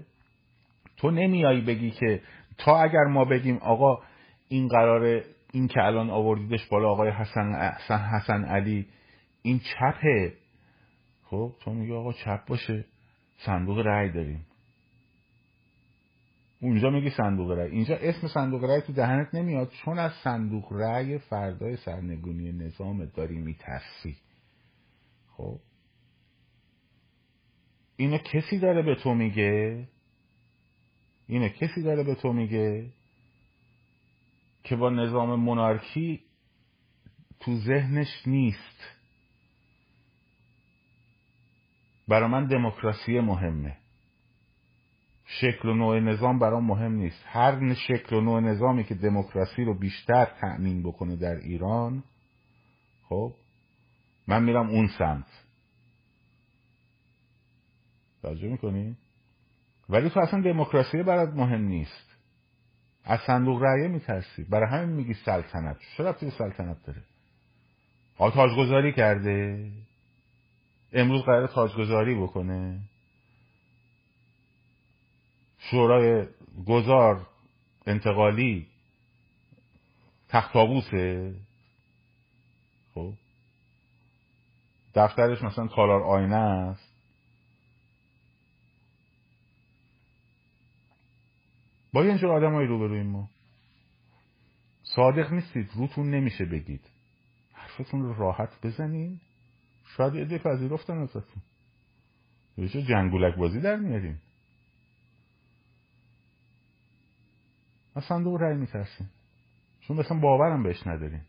[0.98, 2.22] تو نمیایی بگی که
[2.58, 4.04] تا اگر ما بگیم آقا
[4.50, 5.24] این قراره
[5.54, 8.86] این که الان آوردیدش بالا آقای حسن, حسن, حسن علی
[9.42, 10.34] این چپه.
[11.26, 12.86] خب تو میگی آقا چپ باشه
[13.38, 14.46] صندوق رأی داریم.
[16.66, 17.72] اونجا میگی صندوق رأی.
[17.72, 23.38] اینجا اسم صندوق رأی تو دهنت نمیاد چون از صندوق رأی فردای سرنگونی نظام داری
[23.38, 24.18] میترسی.
[25.38, 25.60] خب؟
[27.98, 29.88] اینو کسی داره به تو میگه؟
[31.28, 32.90] اینو کسی داره به تو میگه
[34.64, 36.20] که با نظام monarchy
[37.40, 38.96] تو ذهنش نیست؟
[42.08, 43.78] برا من دموکراسی مهمه.
[45.26, 47.24] شکل و نوع نظام برام مهم نیست.
[47.26, 52.04] هر شکل و نوع نظامی که دموکراسی رو بیشتر تأمین بکنه در ایران
[53.10, 53.34] خب
[54.28, 55.46] من میرم اون سمت.
[58.22, 58.98] توجه می‌کنی؟
[59.90, 62.16] ولی تو اصلا دموکراسی برات مهم نیست.
[63.04, 64.44] از صندوق رأیه میترسی.
[64.44, 65.78] برای همین میگی سلطنت.
[65.98, 67.04] چرا توی سلطنت داره؟
[68.18, 69.72] آ تاجگذاری کرده.
[70.94, 72.80] امروز قرار تاجگذاری بکنه.
[75.72, 76.28] شورای
[76.68, 77.28] گذار
[77.88, 78.68] انتقالی
[80.30, 81.36] تختابوسه
[82.94, 83.14] خب.
[84.96, 86.96] دفترش مثلا تالار آینه است.
[91.94, 93.30] با اینجور آدمایی روبرویم ما.
[94.84, 96.82] صادق نیستید روتون نمیشه بگید.
[97.54, 99.20] حرفتون رو راحت بزنین.
[99.86, 101.44] شاید یه پذیرفتن ازتون.
[102.56, 104.22] چه جنگولک بازی در میاریم.
[107.96, 109.10] از صندوق رأی میترسیم.
[109.82, 111.22] چون مثلا باورم بهش ندارین.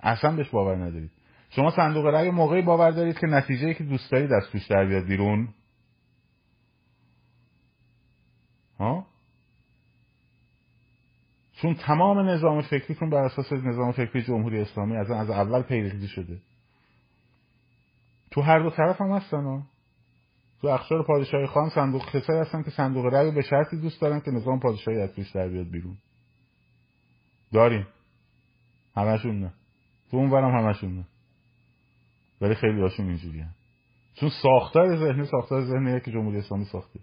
[0.00, 1.10] اصلا بهش باور ندارید.
[1.50, 5.04] شما صندوق رأی موقعی باور دارید که نتیجه که دوست دارید از توش در بیاد
[5.04, 5.48] بیرون.
[8.78, 9.06] ها؟
[11.52, 16.38] چون تمام نظام فکریتون بر اساس نظام فکری جمهوری اسلامی از از اول پیریزی شده.
[18.30, 19.62] تو هر دو طرف هم هستن ها.
[20.66, 24.30] تو اخشار پادشاهی خان صندوق کسایی هستن که صندوق رأی به شرطی دوست دارن که
[24.30, 25.96] نظام پادشاهی از توش در بیاد بیرون.
[27.52, 27.86] داریم
[28.96, 29.52] همشون نه.
[30.10, 31.04] تو اون برم همشون نه.
[32.40, 33.54] ولی خیلی هاشون اینجوری هم.
[34.14, 37.00] چون ساختار ذهنی ساختار ذهنیه که جمهوری اسلامی ساخته.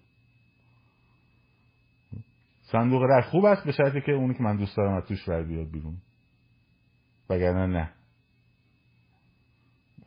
[2.62, 5.72] صندوق رأی خوب است به شرطی که اونی که من دوست دارم از توش بیاد
[5.72, 5.98] بیرون.
[7.30, 7.92] وگرنه نه.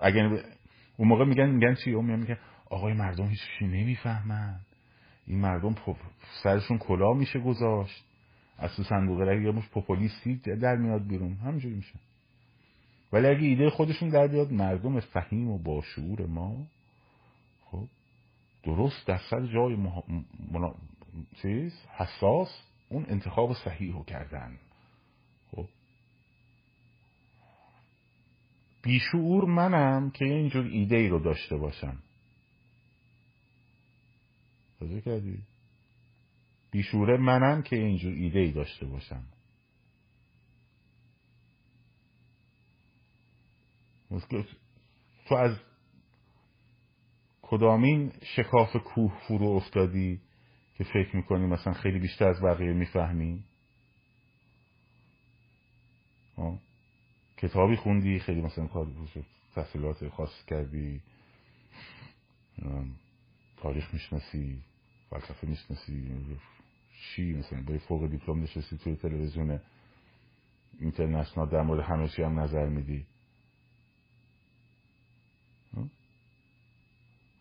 [0.01, 0.45] اگر
[0.97, 2.39] اون موقع میگن میگن چی؟ اون میگن
[2.71, 4.61] آقای مردم هیچ نمی‌فهمن.
[5.27, 5.75] این مردم
[6.43, 8.05] سرشون کلا میشه گذاشت.
[8.59, 11.35] از تو صندوق رأی یه مش پوپولیستی در میاد بیرون.
[11.35, 11.95] همینجوری میشه.
[13.13, 16.67] ولی اگه ایده خودشون در بیاد مردم فهیم و باشعور ما
[17.65, 17.89] خب
[18.65, 19.77] درست در سر جای
[21.43, 24.59] چیز؟ حساس اون انتخاب صحیح رو کردن.
[25.51, 25.69] خب.
[28.83, 31.99] بیشعور منم که اینجور ایده ای رو داشته باشم.
[34.87, 35.43] توجه کردی.
[36.71, 39.25] بیشوره منم که اینجور ایده ای داشته باشم.
[45.29, 45.57] تو از
[47.43, 50.21] کدامین شکاف کوه فرو افتادی
[50.79, 53.45] که فکر می‌کنی مثلا خیلی بیشتر از بقیه می‌فهمی؟
[57.37, 58.87] کتابی خوندی خیلی مثلا کار
[59.55, 61.03] تحصیلات خاص کردی.
[63.57, 64.63] تاریخ می‌شناسی.
[65.11, 66.21] فلسفه می‌شناسی
[67.01, 69.61] چی مثلا؟ با فوق دیپلم نشستی توی تلویزیون
[70.81, 73.07] اینترنشنال در مورد همه چی هم نظر میدی.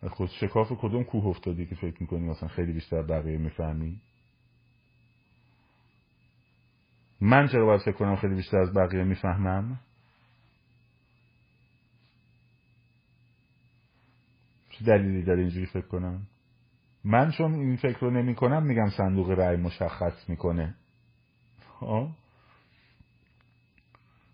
[0.09, 4.01] خود شکاف کدوم کوه افتادی که فکر می‌کنی مثلا خیلی بیشتر بقیه می‌فهمی؟
[7.21, 9.79] من چرا باید فکر کنم خیلی بیشتر از بقیه می‌فهمم؟
[14.69, 16.27] چه دلیلی داره اینجوری فکر کنم؟
[17.05, 20.75] من چون این فکر رو نمی کنم میگم صندوق رأی مشخص می‌کنه.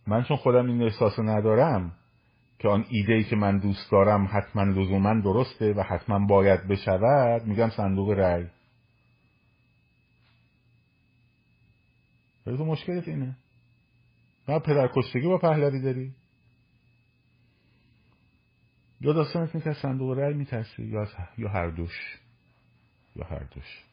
[0.07, 1.91] من چون خودم این احساس ندارم
[2.59, 7.45] که آن ایده ای که من دوست دارم حتما لزوما درسته و حتما باید بشود
[7.45, 8.47] میگم صندوق رأی.
[12.45, 13.35] تو مشکلت اینه.
[14.47, 16.11] نه پدر کشتگی با پهلوی داری؟
[19.01, 21.07] یا داستانت که صندوق رأی میترسی یا,
[21.37, 22.20] یا هر دوش؟
[23.15, 23.83] یا هر دوش.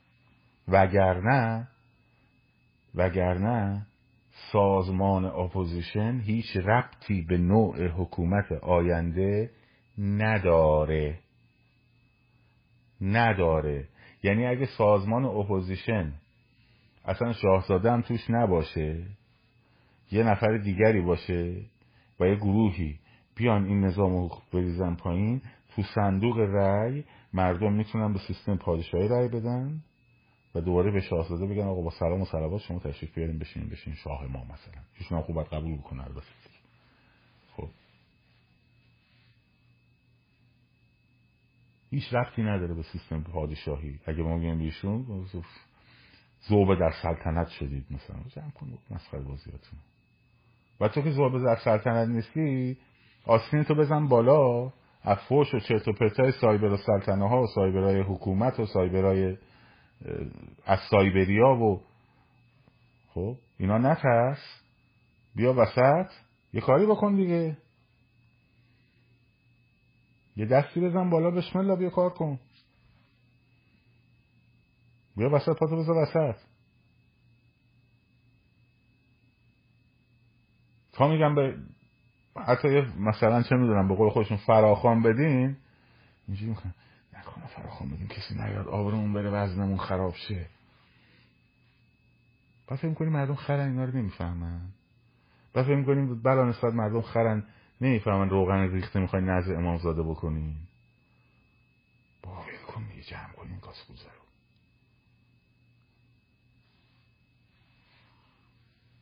[0.69, 1.69] وگرنه
[2.95, 3.87] وگرنه
[4.53, 9.51] سازمان opposition هیچ ربطی به نوع حکومت آینده
[9.99, 11.19] نداره.
[13.01, 13.89] نداره.
[14.23, 16.13] یعنی اگه سازمان opposition
[17.05, 19.03] اصلا شاهزاده هم توش نباشه
[20.13, 21.57] یه نفر دیگری باشه
[22.21, 22.99] و یه گروهی
[23.37, 25.43] بیان این نظام رو بریزن پایین
[25.75, 29.81] تو صندوق رأی مردم می‌تونن به سیستم پادشاهی رأی بدن
[30.55, 33.95] و دوباره به شاهزاده بگن آقا با سلام و صلوات شما تشریف بیارین بشین بشین
[33.95, 34.83] شاه ما مثلا.
[34.99, 36.27] ایشون خوب قبول بکنه البته.
[37.57, 37.69] خب.
[41.91, 43.99] هیچ رفتی نداره به سیستم پادشاهی.
[44.07, 45.27] اگه ما بگیم ایشون
[46.49, 48.17] زوبه در سلطنت شدید مثلا.
[48.29, 49.79] جمع کن مسخره بازیاتون.
[50.81, 52.77] و تو که زوبه در سلطنت نیستی
[53.25, 54.73] آسین تو بزن بالا.
[55.05, 59.37] افوش و چرت و پرتای سایبر سلطنه ها و سایبرهای حکومت و سایبرهای
[60.67, 61.83] از سایبریا و
[63.09, 64.39] خب اینا نترس.
[65.35, 66.11] بیا وسط.
[66.53, 67.57] یه کاری بکن دیگه.
[70.37, 72.41] یه دستی بزن بالا بسم الله بیا کار کن.
[75.17, 76.41] بیا وسط پاتو بزن وسط.
[80.93, 81.57] تا میگم به
[82.47, 82.69] حتی
[82.99, 85.57] مثلا چه می‌دونم به قول خودشون فراخان بدین
[86.29, 86.75] اینجوری می‌خوان.
[87.15, 90.47] نکنه فراخان بدین کسی نیاد آبرمون بره وزنمون خراب شه.
[92.69, 94.61] با فکر می‌کنی مردم خرن اینا رو نمی‌فهمن.
[95.55, 97.45] با فکر می‌کنیم بلا نسبت مردم خرن
[97.81, 100.55] نمی‌فهمن روغن ریخته می‌خوای نزد امامزاده بکنین
[102.23, 104.23] با کن دیگه جمع کنین کاسکوزه رو.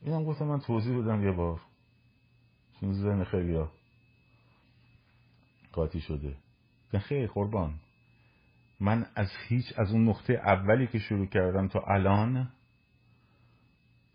[0.01, 1.59] اینم گفتم من توضیح بدم یه بار.
[2.83, 3.71] ذهن خیلی ها.
[5.71, 6.35] قاطی شده.
[6.99, 7.73] خیلی قربان.
[8.79, 12.49] من از هیچ از اون نقطه اولی که شروع کردم تا الان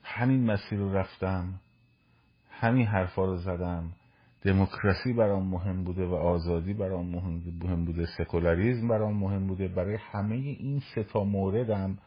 [0.03, 1.61] همین مسیر رو رفتم
[2.51, 3.93] همین حرفا رو زدم.
[4.43, 8.07] دموکراسی برام مهم بوده و آزادی برام مهم بوده.
[8.19, 9.69] سکولاریزم برام مهم بوده.
[9.69, 11.99] برای همه این سه تا موردم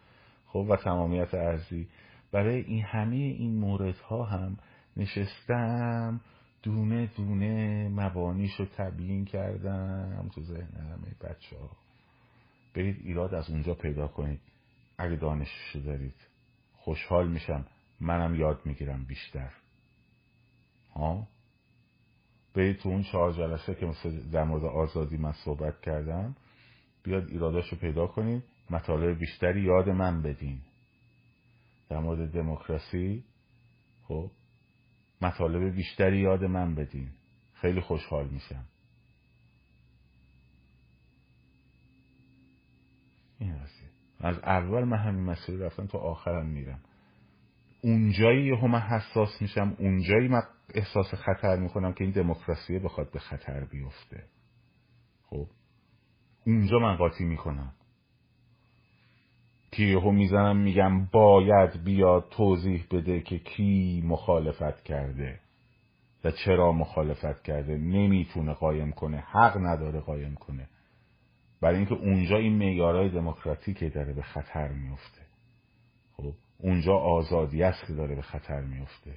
[0.48, 1.88] خب و تمامیت ارزی
[2.32, 4.58] برای این همه این موردها هم
[4.98, 6.22] نشستم
[6.66, 10.30] دونه دونه مبانیش رو تبیین کردم.
[10.36, 11.70] تو ذهن همه بچه ها
[12.74, 14.42] برید ایراد از اونجا پیدا کنید.
[14.98, 16.16] اگه دانششو دارید.
[16.78, 17.66] خوشحال میشم.
[18.00, 19.52] منم یاد می‌گیرم بیشتر.
[20.96, 21.28] ها؟
[22.54, 26.36] برید تو اون چهار جلسه که مثل در مورد آزادی من صحبت کردم
[27.04, 28.44] بیاد ایراداشو پیدا کنید.
[28.70, 30.62] مطالب بیشتری یاد من بدین.
[31.90, 33.24] در مورد دموکراسی
[34.08, 34.32] خب؟
[35.22, 37.10] مطالب بیشتری یاد من بدین.
[37.54, 38.66] خیلی خوشحال میشم.
[43.40, 43.56] این
[44.22, 46.80] از اول من همین مسئله رفتم تا آخرم میرم.
[47.82, 50.42] اونجایی هم حساس میشم اونجایی من
[50.74, 54.24] احساس خطر می‌کنم که این دموکراسی بخواد به خطر بیفته.
[55.26, 55.48] خب؟
[56.46, 57.74] اونجا من قاطی می‌کنم.
[59.76, 65.40] که یهو می‌زنم میگم باید بیاد توضیح بده که کی مخالفت کرده
[66.24, 67.78] و چرا مخالفت کرده.
[67.78, 70.68] نمی‌تونه قایم کنه حق نداره قایم کنه.
[71.62, 75.22] برای اینکه اونجا این معیارهای دموکراتیک داره به خطر میفته
[76.18, 79.12] خب اونجا آزادی است که داره به خطر میفته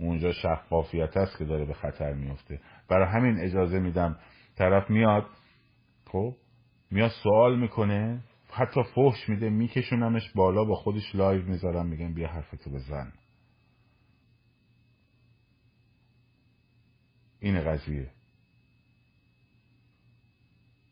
[0.00, 4.18] اونجا شفافیت است که داره به خطر میفته برای همین اجازه میدم
[4.56, 5.26] طرف میاد
[6.06, 6.34] خب
[6.90, 8.20] میاد سوال می‌کنه.
[8.58, 13.12] حتی فحش میده میکشونمش بالا با خودش live می‌ذارم میگم بیا حرفتو بزن.
[17.40, 18.10] این قضیه.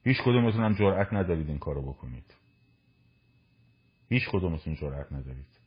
[0.04, 2.34] هیچ کدومتون هم جرأت ندارید این کارو بکنید.
[4.08, 5.58] هیچ کدومتون جرأت ندارید.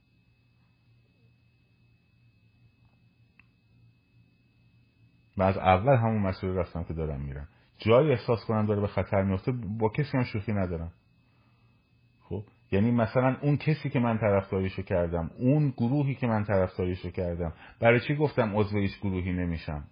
[5.37, 7.47] و از اول همون مسئله رفتم که دارم میرم.
[7.77, 10.91] جایی احساس کنم داره به خطر میفته با کسی هم شوخی ندارم.
[12.71, 17.99] یعنی مثلا اون کسی که من طرفداریشو کردم اون گروهی که من طرفداریشو کردم برای
[17.99, 19.83] چی گفتم عضو هیچ گروهی نمیشم؟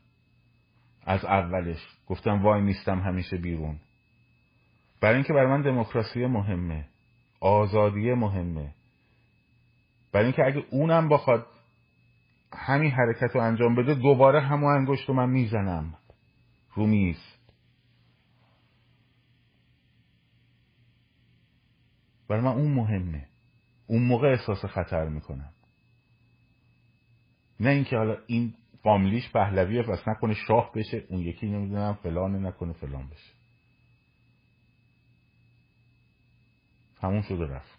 [1.06, 3.80] از اولش گفتم وای نیستم همیشه بیرون.
[5.02, 6.86] برای اینکه برای من دموکراسی مهمه
[7.40, 8.74] آزادی مهمه.
[10.14, 11.48] برای اینکه اگه اونم بخواد
[12.54, 15.94] همین حرکت رو انجام بده دوباره همون انگشت رو من می‌زنم.
[16.76, 17.37] رو میز.
[22.28, 23.28] برای من اون مهمه.
[23.88, 25.54] اون موقع احساس خطر می‌کنم.
[27.60, 28.54] نه اینکه حالا این
[28.84, 33.34] فامیلیش پهلویه پس نکنه شاه بشه اون یکی نمی‌دونم فلان نکنه فلان بشه.
[37.02, 37.78] تموم شده رفت.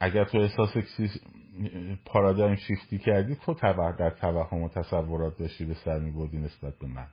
[0.00, 0.76] اگر تو احساس
[2.04, 3.54] پارادایم شیفتی کردی تو
[3.98, 7.06] در توهم و تصورات داشتی به سر میبردی نسبت به من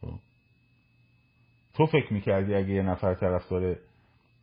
[0.00, 0.18] خب؟
[1.74, 3.76] تو فکر می‌کردی اگه یه نفر طرفدار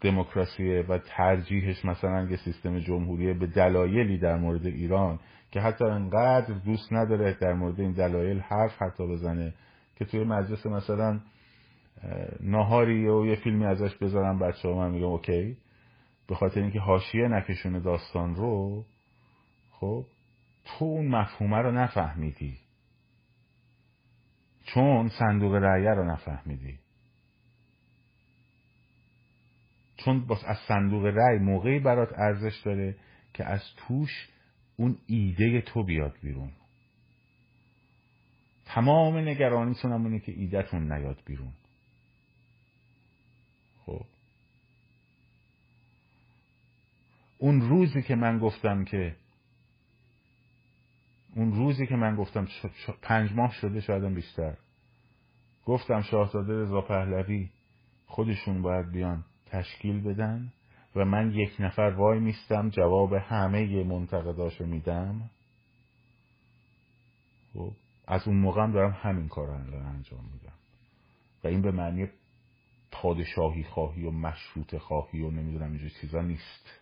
[0.02, 5.20] دموکراسیه و ترجیحش مثلا یه سیستم جمهوریه به دلایلی در مورد ایران
[5.52, 9.54] که حتی انقدر دوست نداره در مورد این دلایل حرف حتی بزنه
[9.96, 11.20] که توی مجلس مثلا
[12.40, 15.58] ناهاری و یه فیلمی ازش بذارم بچه ها من میگم اوکی
[16.32, 18.86] به خاطر اینکه حاشیه نکشونه داستان رو
[19.72, 20.06] خب
[20.66, 22.58] تو اون مفهومه رو نفهمیدی.
[24.66, 26.80] چون صندوق رعیه رو نفهمیدی.
[29.98, 32.96] چون باز از صندوق رأی موقعی برات ارزش داره
[33.34, 34.30] که از توش
[34.78, 36.52] اون ایده تو بیاد بیرون.
[38.66, 41.54] تمام نگرانیتون هم که ایدهتون نیاد بیرون.
[43.86, 44.06] خب.
[47.42, 49.16] اون روزی که من گفتم که
[51.36, 52.48] اون روزی که من گفتم
[53.02, 54.58] پنج ماه شده شایدم بیشتر.
[55.66, 57.50] گفتم شاهزاده رضا پهلوی
[58.08, 60.52] خودشون باید بیان تشکیل بدن
[60.96, 65.30] و من یک نفر وای میستم جواب همه منتقداشو میدم.
[67.54, 67.72] خب
[68.08, 70.54] از اون موقع هم دارم همین کار رو انجام میدم.
[71.44, 72.08] و این به معنی
[72.92, 76.81] پادشاهی خواهی و مشروط خواهی و نمی‌دونم اینجور چیزا نیست.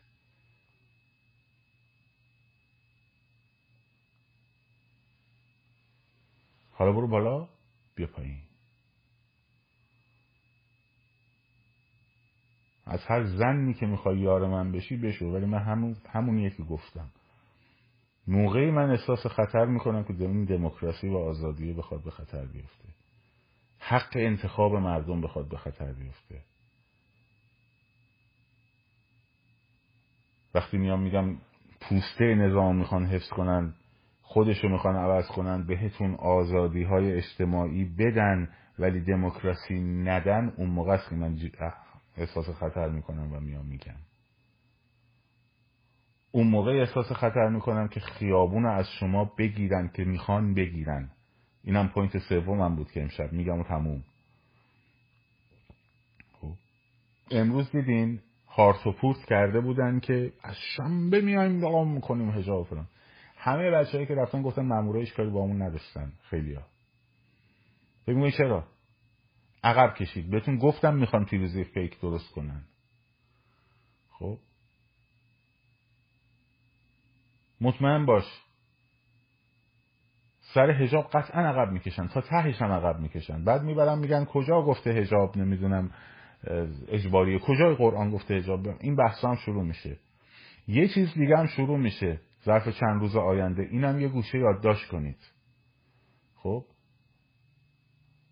[6.80, 7.48] حالا برو بالا
[7.96, 8.42] بیا پایین.
[12.86, 17.10] از هر زنی که می‌خوای یار من بشی بشو ولی من همون همونیه که گفتم.
[18.28, 22.90] موقعی من احساس خطر می‌کنم که این دموکراسی و آزادی بخواد به خطر بیفته.
[23.80, 26.42] حق انتخاب مردم بخواد به خطر بیفته.
[30.54, 31.38] وقتی میام میگم
[31.82, 33.74] پوسته نظام می‌خوان حفظ کنن
[34.32, 38.50] خودشو می‌خوان عوض کنن بهتون آزادی های اجتماعی بدن
[38.80, 41.38] ولی دموکراسی ندن اون موقع است که من
[42.18, 43.96] احساس خطر می‌کنم و میام میگم.
[46.32, 51.10] اون موقع احساس خطر می‌کنم که خیابون از شما بگیرن که می‌خوان بگیرن.
[51.64, 54.04] اینم point سومم بود که امشب میگم و تموم.
[56.42, 56.54] خب.
[57.32, 62.88] امروز دیدین هارت و پورت کرده بودن که از شنبه میایم اقدام می‌کنیم حجاب فلان
[63.42, 66.12] همه بچههایی که رفتن گفتن مامورایش کاری با هامون نداشتن.
[66.30, 66.62] خیلیا
[68.08, 68.64] بگوی چرا؟
[69.64, 70.30] عقب کشید.
[70.30, 72.64] بهتون گفتم می‌خوام پیروزی fake درست کنن.
[74.12, 74.38] خب؟
[77.62, 78.24] مطمئن باش.
[80.54, 82.08] سر هجاب قطعا عقب می‌کشن.
[82.08, 83.44] تا تهش هم عقب می‌کشن.
[83.44, 85.92] بعد می‌برن میگن کجا گفته هجاب نمی‌دونم
[86.88, 87.40] اجباریه.
[87.40, 89.98] کجای قرآن گفته هجاب این بحث هم شروع میشه.
[90.68, 92.22] یه چیز دیگه هم شروع میشه.
[92.46, 93.62] ظرف چند روز آینده.
[93.72, 95.20] اینم یه گوشه یادداشت کنید.
[96.36, 96.66] خب؟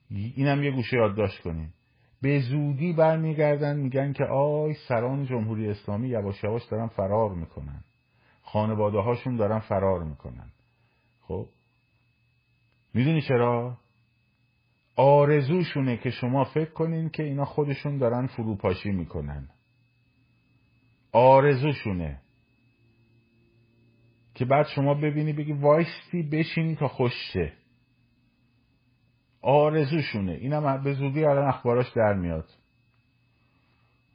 [0.09, 1.73] اینم یه گوشه یادداشت کنید.
[2.21, 7.83] به زودی برمیگردن میگن که آی سران جمهوری اسلامی یواش یواش دارن فرار می‌کنن.
[8.43, 10.51] خانواده هاشون دارن فرار می‌کنن.
[11.21, 11.47] خب؟
[12.93, 13.77] می‌دونی چرا؟
[14.95, 19.49] آرزوشونه که شما فکر کنین که اینا خودشون دارن فروپاشی می‌کنن.
[21.11, 22.21] آرزوشونه.
[24.37, 27.53] که بعد شما ببینی بگی وایستی بشینی تا خوشه
[29.41, 30.31] آرزوشونه.
[30.31, 32.49] اینم به زودی الان اخباراش در میاد.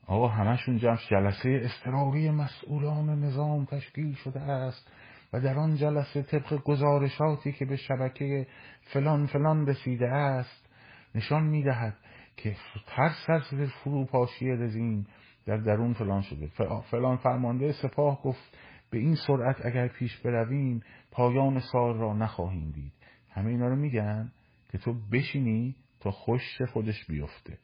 [0.06, 4.92] آقا همشون جمع جلسه استراری مسئولان نظام تشکیل شده است
[5.32, 8.46] و در آن جلسه طبق گزارشاتی که به شبکه
[8.82, 10.68] فلان فلان رسیده است
[11.14, 11.96] نشان می‌دهد
[12.36, 12.56] که
[12.86, 13.42] ترس از
[13.84, 15.06] فروپاشی رژیم
[15.46, 16.46] در درون فلان شده.
[16.90, 18.58] فلان فرمانده سپاه گفت
[18.92, 22.92] به این سرعت اگر پیش برویم پایان سال را نخواهیم دید.
[23.30, 24.32] همه اینا رو میگن
[24.68, 27.58] که تو بشینی تا خوش خودش بیفته.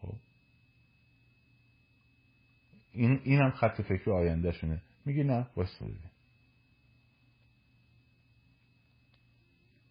[0.00, 0.14] خب.
[2.92, 4.82] این اینم خط فکر آینده شونه.
[5.04, 5.84] میگی نه؟ واسه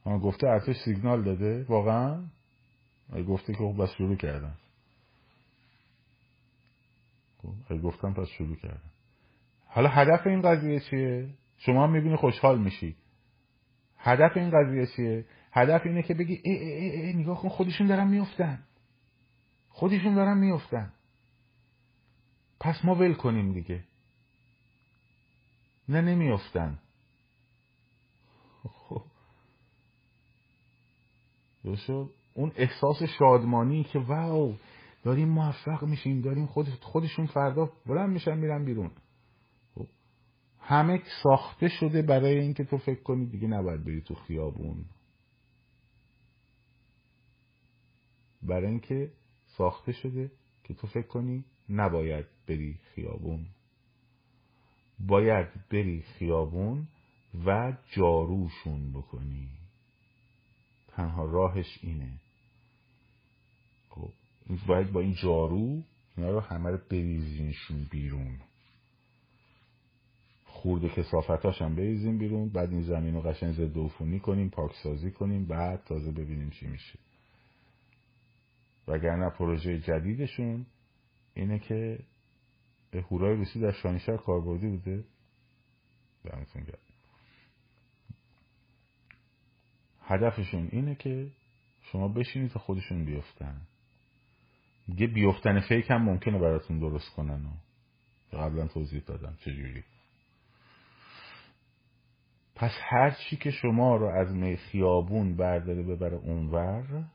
[0.05, 2.27] اما گفته ارتش سیگنال داده؟ واقعا؟
[3.27, 4.57] گفته که خب بس شروع کردن
[7.37, 8.88] خب گفتم پس شروع کردن
[9.71, 12.95] حالا هدف این قضیه چیه؟ شما می‌بینی خوشحال میشی.
[13.97, 17.87] هدف این قضیه چیه؟ هدف اینه که بگی ای ای ای, ای نگاه کن خودشون
[17.87, 18.63] دارن میفتن
[19.69, 20.93] خودشون دارن میفتن
[22.59, 23.83] پس ما ول کنیم دیگه.
[25.89, 26.79] نه نمیافتن.
[28.63, 29.03] خب.
[32.33, 34.55] اون احساس شادمانی که واو
[35.03, 38.91] داریم موفق میشیم داریم خود خودشون فردا بلند میشن میرن بیرون.
[40.69, 44.85] همه ساخته شده برای اینکه تو فکر کنی دیگه نباید بری تو خیابون.
[48.43, 49.11] برای اینکه
[49.57, 50.31] ساخته شده
[50.63, 53.45] که تو فکر کنی نباید بری خیابون.
[54.99, 56.87] باید بری خیابون
[57.45, 59.49] و جاروشون بکنی.
[60.87, 62.19] تنها راهش اینه.
[63.89, 64.09] خب
[64.67, 65.83] باید با این جارو
[66.17, 68.39] اینا رو همه رو بریزینشون بیرون.
[70.59, 75.83] خورد کسافتاش هم بریزیم بیرون بعد این زمین رو قشنگ ضد کنیم پاکسازی کنیم بعد
[75.83, 76.99] تازه ببینیم چی میشه.
[78.87, 80.65] وگرنه پروژه جدیدشون
[81.33, 81.99] اینه که
[82.93, 85.03] هورای روسی در شانشهر کاربردی بوده.
[86.23, 86.79] دمتون گرد
[90.01, 91.27] هدفشون اینه که
[91.81, 93.61] شما بشینید تا خودشون بیفتن.
[94.97, 99.83] یه بیفتن فیک هم ممکنه براتون درست کنن و قبلا توضیح دادم چجوری.
[102.59, 107.05] پس هر چی که شما رو از می خیابون برداره ببره اونور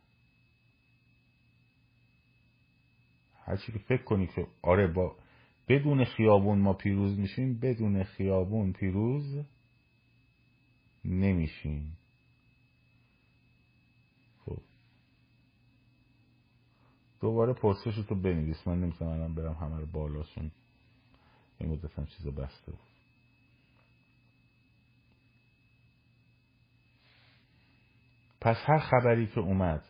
[3.45, 5.17] هر چی که فکر کنی که آره با
[5.69, 9.45] بدون خیابون ما پیروز میشیم بدون خیابون پیروز
[11.05, 11.97] نمیشیم.
[14.47, 14.59] خب.
[17.21, 18.67] دوباره پرسش تو بنویس.
[18.67, 20.51] من نمی‌تونم الان برم همه رو بالاشون
[21.59, 22.94] این مدت هم چیز بسته بود.
[28.45, 29.85] پس هر خبری که اومد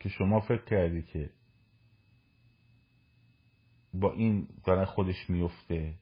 [0.00, 1.30] که شما فکر کردی که
[3.94, 5.94] با این داره خودش میفته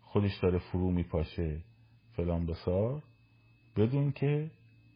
[0.00, 1.60] خودش داره فرو میپاشه
[2.12, 3.02] فلان بسار
[3.76, 4.50] بدون که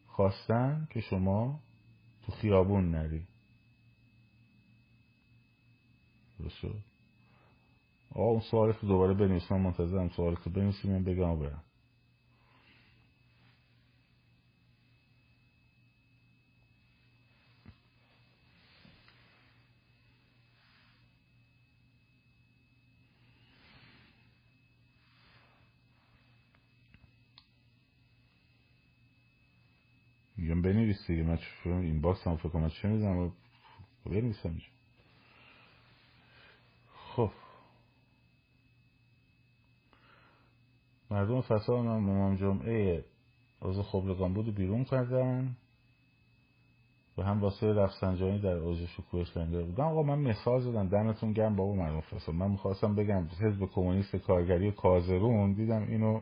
[0.07, 1.59] خواستن که شما
[2.25, 3.27] تو خیابون نری.
[6.39, 6.65] درست
[8.11, 11.63] آقا اون سوال که دوباره بنویسم منتظرم سوال که بنویسیم بگم و برم.
[30.51, 33.31] میگم بنویس دیگه من این باکس هم فکر کنم چه می‌دونم
[34.05, 34.57] بنویسم
[37.15, 37.31] خب.
[41.11, 43.05] مردم فساد هم امام جمعه
[43.61, 45.55] روز خبرگان بود بیرون کردن.
[47.17, 51.55] و هم واسه رفسنجانی در اوج شکوهش لنگر بودن آقا من مثال زدم دمتون گرم
[51.55, 52.35] بابا مردم فساد.
[52.35, 56.21] من می‌خواستم بگم حزب کمونیست کارگری کازرون دیدم اینو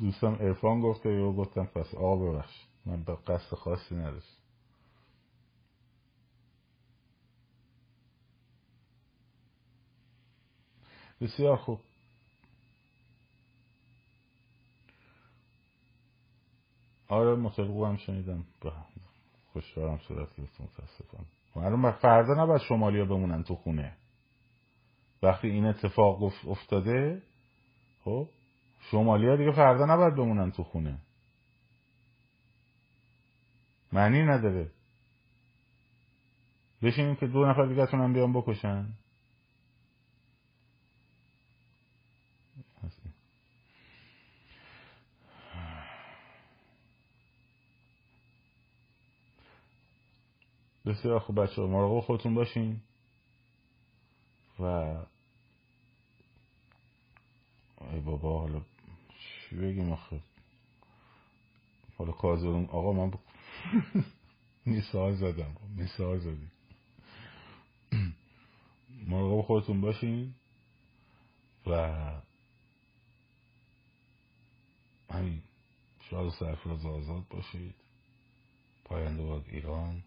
[0.00, 2.66] دوستم ارفان گفته یا گفتم پس آقا ببخش.
[2.86, 4.38] من به قصد خاصی نداشت
[11.20, 11.80] بسیار خوب.
[17.08, 18.44] آره مطلقو هم شنیدم.
[19.52, 21.26] خوشدارم صورت گرفت متاسفم.
[21.56, 23.96] معلوم فردا نباید شمالی ها بمونن تو خونه.
[25.22, 27.22] وقتی این اتفاق افتاده
[28.04, 28.28] خب؟
[28.90, 30.98] شمالی ها دیگه فردا نباید بمونن تو خونه.
[33.92, 34.70] معنی نداره.
[36.82, 38.86] بشینیم که دو نفر دیگه هم بیان بکشن.
[50.86, 52.80] بسیار خوب بچه مراقب خودتون باشین.
[54.60, 54.64] و
[57.92, 58.60] ای بابا حالا
[59.50, 60.20] چی بگیم آخه؟
[61.98, 63.14] حالا کازرون آقا من ب...
[64.66, 65.56] مثال زدم.
[65.76, 66.50] مثال زدیم.
[69.08, 70.34] مراقب خودتون باشین
[71.66, 71.92] و
[75.10, 75.42] همین
[76.10, 77.74] شاد سرفراز آزاد باشید.
[78.84, 80.02] پاینده باد ایران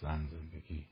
[0.00, 0.84] زن زندگی